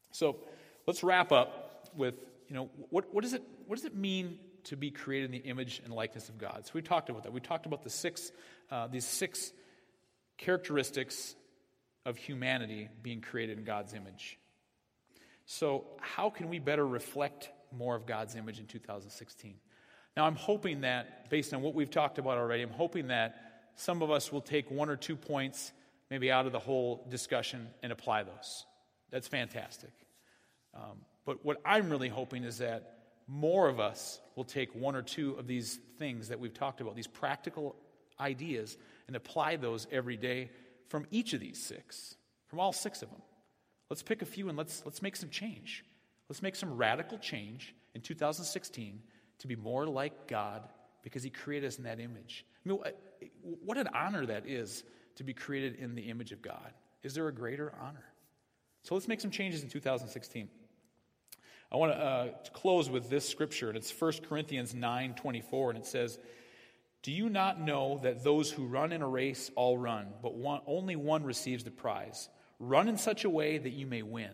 So 0.09 0.37
let's 0.87 1.03
wrap 1.03 1.31
up 1.31 1.89
with, 1.95 2.15
you 2.47 2.55
know, 2.55 2.71
what, 2.89 3.13
what, 3.13 3.21
does, 3.21 3.33
it, 3.33 3.43
what 3.67 3.75
does 3.75 3.85
it 3.85 3.95
mean 3.95 4.39
to 4.63 4.75
be 4.75 4.89
created 4.89 5.25
in 5.25 5.31
the 5.31 5.47
image 5.47 5.79
and 5.85 5.93
likeness 5.93 6.29
of 6.29 6.39
God? 6.39 6.65
So 6.65 6.71
we 6.73 6.81
talked 6.81 7.11
about 7.11 7.23
that. 7.23 7.31
We 7.31 7.41
talked 7.41 7.67
about 7.67 7.83
the 7.83 7.91
six, 7.91 8.31
uh, 8.71 8.87
these 8.87 9.05
six 9.05 9.53
characteristics 10.39 11.35
of 12.07 12.17
humanity 12.17 12.89
being 13.03 13.21
created 13.21 13.59
in 13.59 13.65
God's 13.65 13.93
image. 13.93 14.39
So, 15.45 15.85
how 15.99 16.29
can 16.29 16.49
we 16.49 16.59
better 16.59 16.87
reflect 16.87 17.49
more 17.73 17.95
of 17.95 18.05
God's 18.05 18.35
image 18.35 18.59
in 18.59 18.65
2016? 18.65 19.55
Now, 20.15 20.25
I'm 20.25 20.35
hoping 20.35 20.81
that, 20.81 21.29
based 21.29 21.53
on 21.53 21.61
what 21.61 21.73
we've 21.73 21.89
talked 21.89 22.19
about 22.19 22.37
already, 22.37 22.61
I'm 22.61 22.69
hoping 22.69 23.07
that 23.07 23.35
some 23.75 24.01
of 24.01 24.11
us 24.11 24.31
will 24.31 24.41
take 24.41 24.69
one 24.69 24.89
or 24.89 24.95
two 24.95 25.15
points 25.15 25.71
maybe 26.09 26.31
out 26.31 26.45
of 26.45 26.51
the 26.51 26.59
whole 26.59 27.05
discussion 27.09 27.67
and 27.81 27.91
apply 27.91 28.23
those. 28.23 28.65
That's 29.09 29.27
fantastic. 29.27 29.91
Um, 30.75 30.99
but 31.25 31.43
what 31.43 31.57
I'm 31.65 31.89
really 31.89 32.09
hoping 32.09 32.43
is 32.43 32.59
that 32.59 32.97
more 33.27 33.67
of 33.67 33.79
us 33.79 34.19
will 34.35 34.43
take 34.43 34.75
one 34.75 34.95
or 34.95 35.01
two 35.01 35.33
of 35.33 35.47
these 35.47 35.79
things 35.97 36.27
that 36.27 36.39
we've 36.39 36.53
talked 36.53 36.81
about, 36.81 36.95
these 36.95 37.07
practical 37.07 37.75
ideas, 38.19 38.77
and 39.07 39.15
apply 39.15 39.55
those 39.55 39.87
every 39.91 40.17
day 40.17 40.51
from 40.89 41.07
each 41.09 41.33
of 41.33 41.39
these 41.39 41.59
six, 41.59 42.15
from 42.47 42.59
all 42.59 42.73
six 42.73 43.01
of 43.01 43.09
them. 43.09 43.21
Let's 43.89 44.03
pick 44.03 44.21
a 44.21 44.25
few 44.25 44.49
and 44.49 44.57
let's, 44.57 44.83
let's 44.85 45.01
make 45.01 45.15
some 45.15 45.29
change. 45.29 45.83
Let's 46.33 46.41
make 46.41 46.55
some 46.55 46.77
radical 46.77 47.19
change 47.19 47.75
in 47.93 48.01
2016 48.01 49.03
to 49.37 49.47
be 49.47 49.55
more 49.55 49.85
like 49.85 50.27
God 50.27 50.63
because 51.03 51.21
He 51.21 51.29
created 51.29 51.67
us 51.67 51.77
in 51.77 51.83
that 51.83 51.99
image. 51.99 52.43
I 52.65 52.69
mean, 52.69 52.79
what 53.63 53.77
an 53.77 53.87
honor 53.93 54.25
that 54.25 54.47
is 54.47 54.83
to 55.17 55.23
be 55.23 55.35
created 55.35 55.75
in 55.75 55.93
the 55.93 56.09
image 56.09 56.31
of 56.31 56.41
God. 56.41 56.73
Is 57.03 57.13
there 57.13 57.27
a 57.27 57.31
greater 57.31 57.71
honor? 57.79 58.05
So 58.81 58.95
let's 58.95 59.07
make 59.07 59.21
some 59.21 59.29
changes 59.29 59.61
in 59.61 59.69
2016. 59.69 60.49
I 61.71 61.77
want 61.77 61.91
to, 61.91 61.99
uh, 61.99 62.25
to 62.45 62.49
close 62.49 62.89
with 62.89 63.11
this 63.11 63.29
scripture, 63.29 63.67
and 63.67 63.77
it's 63.77 63.91
1 63.91 64.13
Corinthians 64.27 64.73
9 64.73 65.13
24, 65.13 65.69
and 65.69 65.77
it 65.77 65.85
says, 65.85 66.17
Do 67.03 67.11
you 67.11 67.29
not 67.29 67.61
know 67.61 67.99
that 68.01 68.23
those 68.23 68.49
who 68.49 68.65
run 68.65 68.91
in 68.91 69.03
a 69.03 69.07
race 69.07 69.51
all 69.55 69.77
run, 69.77 70.07
but 70.23 70.33
one, 70.33 70.61
only 70.65 70.95
one 70.95 71.25
receives 71.25 71.63
the 71.63 71.69
prize? 71.69 72.27
Run 72.57 72.87
in 72.87 72.97
such 72.97 73.23
a 73.23 73.29
way 73.29 73.59
that 73.59 73.73
you 73.73 73.85
may 73.85 74.01
win. 74.01 74.31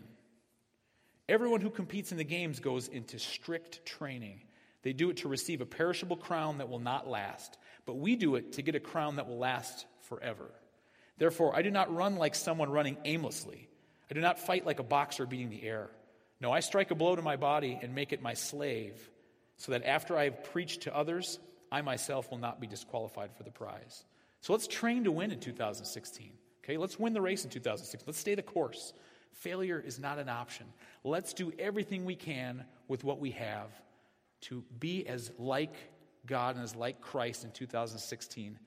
Everyone 1.30 1.60
who 1.60 1.70
competes 1.70 2.10
in 2.10 2.18
the 2.18 2.24
games 2.24 2.58
goes 2.58 2.88
into 2.88 3.20
strict 3.20 3.86
training. 3.86 4.40
They 4.82 4.92
do 4.92 5.10
it 5.10 5.18
to 5.18 5.28
receive 5.28 5.60
a 5.60 5.66
perishable 5.66 6.16
crown 6.16 6.58
that 6.58 6.68
will 6.68 6.80
not 6.80 7.08
last, 7.08 7.56
but 7.86 7.98
we 7.98 8.16
do 8.16 8.34
it 8.34 8.54
to 8.54 8.62
get 8.62 8.74
a 8.74 8.80
crown 8.80 9.14
that 9.14 9.28
will 9.28 9.38
last 9.38 9.86
forever. 10.00 10.50
Therefore, 11.18 11.54
I 11.54 11.62
do 11.62 11.70
not 11.70 11.94
run 11.94 12.16
like 12.16 12.34
someone 12.34 12.68
running 12.68 12.96
aimlessly. 13.04 13.68
I 14.10 14.14
do 14.14 14.20
not 14.20 14.40
fight 14.40 14.66
like 14.66 14.80
a 14.80 14.82
boxer 14.82 15.24
beating 15.24 15.50
the 15.50 15.62
air. 15.62 15.90
No, 16.40 16.50
I 16.50 16.58
strike 16.58 16.90
a 16.90 16.96
blow 16.96 17.14
to 17.14 17.22
my 17.22 17.36
body 17.36 17.78
and 17.80 17.94
make 17.94 18.12
it 18.12 18.20
my 18.20 18.34
slave, 18.34 19.08
so 19.56 19.70
that 19.70 19.84
after 19.84 20.18
I 20.18 20.24
have 20.24 20.42
preached 20.42 20.82
to 20.82 20.96
others, 20.96 21.38
I 21.70 21.82
myself 21.82 22.28
will 22.32 22.38
not 22.38 22.60
be 22.60 22.66
disqualified 22.66 23.36
for 23.36 23.44
the 23.44 23.52
prize. 23.52 24.04
So 24.40 24.52
let's 24.52 24.66
train 24.66 25.04
to 25.04 25.12
win 25.12 25.30
in 25.30 25.38
2016. 25.38 26.32
Okay, 26.64 26.76
let's 26.76 26.98
win 26.98 27.12
the 27.12 27.20
race 27.20 27.44
in 27.44 27.50
2016. 27.50 28.04
Let's 28.04 28.18
stay 28.18 28.34
the 28.34 28.42
course. 28.42 28.94
Failure 29.32 29.82
is 29.84 29.98
not 29.98 30.18
an 30.18 30.28
option. 30.28 30.66
Let's 31.04 31.32
do 31.32 31.52
everything 31.58 32.04
we 32.04 32.16
can 32.16 32.64
with 32.88 33.04
what 33.04 33.20
we 33.20 33.30
have 33.32 33.70
to 34.42 34.64
be 34.78 35.06
as 35.06 35.30
like 35.38 35.74
God 36.26 36.56
and 36.56 36.64
as 36.64 36.74
like 36.74 37.00
Christ 37.00 37.44
in 37.44 37.50
2016 37.50 38.58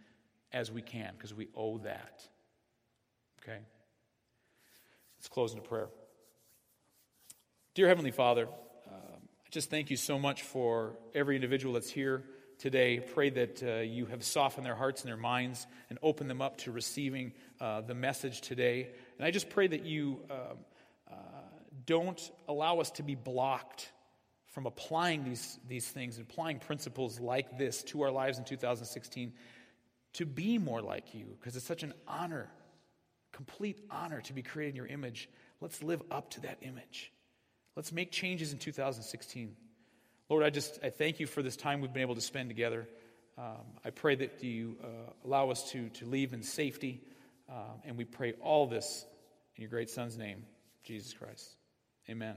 as 0.51 0.71
we 0.71 0.81
can, 0.81 1.11
because 1.17 1.33
we 1.33 1.47
owe 1.55 1.79
that. 1.79 2.27
Okay? 3.41 3.59
Let's 5.17 5.27
close 5.29 5.53
in 5.53 5.61
prayer. 5.61 5.89
Dear 7.75 7.87
Heavenly 7.87 8.11
Father, 8.11 8.47
uh, 8.87 9.15
I 9.15 9.49
just 9.49 9.69
thank 9.69 9.89
you 9.89 9.97
so 9.97 10.19
much 10.19 10.43
for 10.43 10.93
every 11.15 11.35
individual 11.35 11.73
that's 11.73 11.89
here 11.89 12.23
today. 12.59 12.99
Pray 12.99 13.29
that 13.31 13.63
uh, 13.63 13.81
you 13.81 14.05
have 14.05 14.23
softened 14.23 14.65
their 14.65 14.75
hearts 14.75 15.01
and 15.01 15.09
their 15.09 15.17
minds 15.17 15.65
and 15.89 15.97
opened 16.03 16.29
them 16.29 16.41
up 16.41 16.57
to 16.57 16.71
receiving 16.71 17.33
uh, 17.59 17.81
the 17.81 17.95
message 17.95 18.41
today. 18.41 18.89
And 19.17 19.25
I 19.25 19.31
just 19.31 19.49
pray 19.49 19.67
that 19.67 19.85
you 19.85 20.19
um, 20.29 20.57
uh, 21.11 21.15
don't 21.85 22.31
allow 22.47 22.79
us 22.79 22.91
to 22.91 23.03
be 23.03 23.15
blocked 23.15 23.91
from 24.47 24.65
applying 24.65 25.23
these, 25.23 25.59
these 25.67 25.87
things, 25.87 26.19
applying 26.19 26.59
principles 26.59 27.19
like 27.19 27.57
this 27.57 27.83
to 27.83 28.03
our 28.03 28.11
lives 28.11 28.37
in 28.37 28.45
2016 28.45 29.33
to 30.13 30.25
be 30.25 30.59
more 30.59 30.81
like 30.81 31.15
you, 31.15 31.25
because 31.39 31.55
it's 31.55 31.65
such 31.65 31.81
an 31.81 31.93
honor, 32.07 32.47
complete 33.31 33.79
honor 33.89 34.21
to 34.21 34.33
be 34.33 34.43
created 34.43 34.71
in 34.71 34.75
your 34.75 34.85
image. 34.85 35.27
Let's 35.59 35.81
live 35.81 36.03
up 36.11 36.29
to 36.31 36.41
that 36.41 36.57
image. 36.61 37.11
Let's 37.75 37.91
make 37.91 38.11
changes 38.11 38.53
in 38.53 38.59
2016. 38.59 39.55
Lord, 40.29 40.43
I 40.43 40.51
just 40.51 40.79
I 40.83 40.89
thank 40.89 41.19
you 41.19 41.25
for 41.25 41.41
this 41.41 41.55
time 41.55 41.81
we've 41.81 41.91
been 41.91 42.03
able 42.03 42.15
to 42.15 42.21
spend 42.21 42.49
together. 42.49 42.87
Um, 43.37 43.65
I 43.83 43.89
pray 43.89 44.13
that 44.15 44.43
you 44.43 44.77
uh, 44.83 44.87
allow 45.25 45.49
us 45.49 45.71
to, 45.71 45.89
to 45.89 46.05
leave 46.05 46.33
in 46.33 46.43
safety. 46.43 47.01
Um, 47.53 47.81
and 47.85 47.97
we 47.97 48.03
pray 48.03 48.33
all 48.41 48.65
this 48.65 49.05
in 49.55 49.61
your 49.61 49.69
great 49.69 49.89
Son's 49.89 50.17
name, 50.17 50.43
Jesus 50.83 51.13
Christ. 51.13 51.55
Amen. 52.09 52.35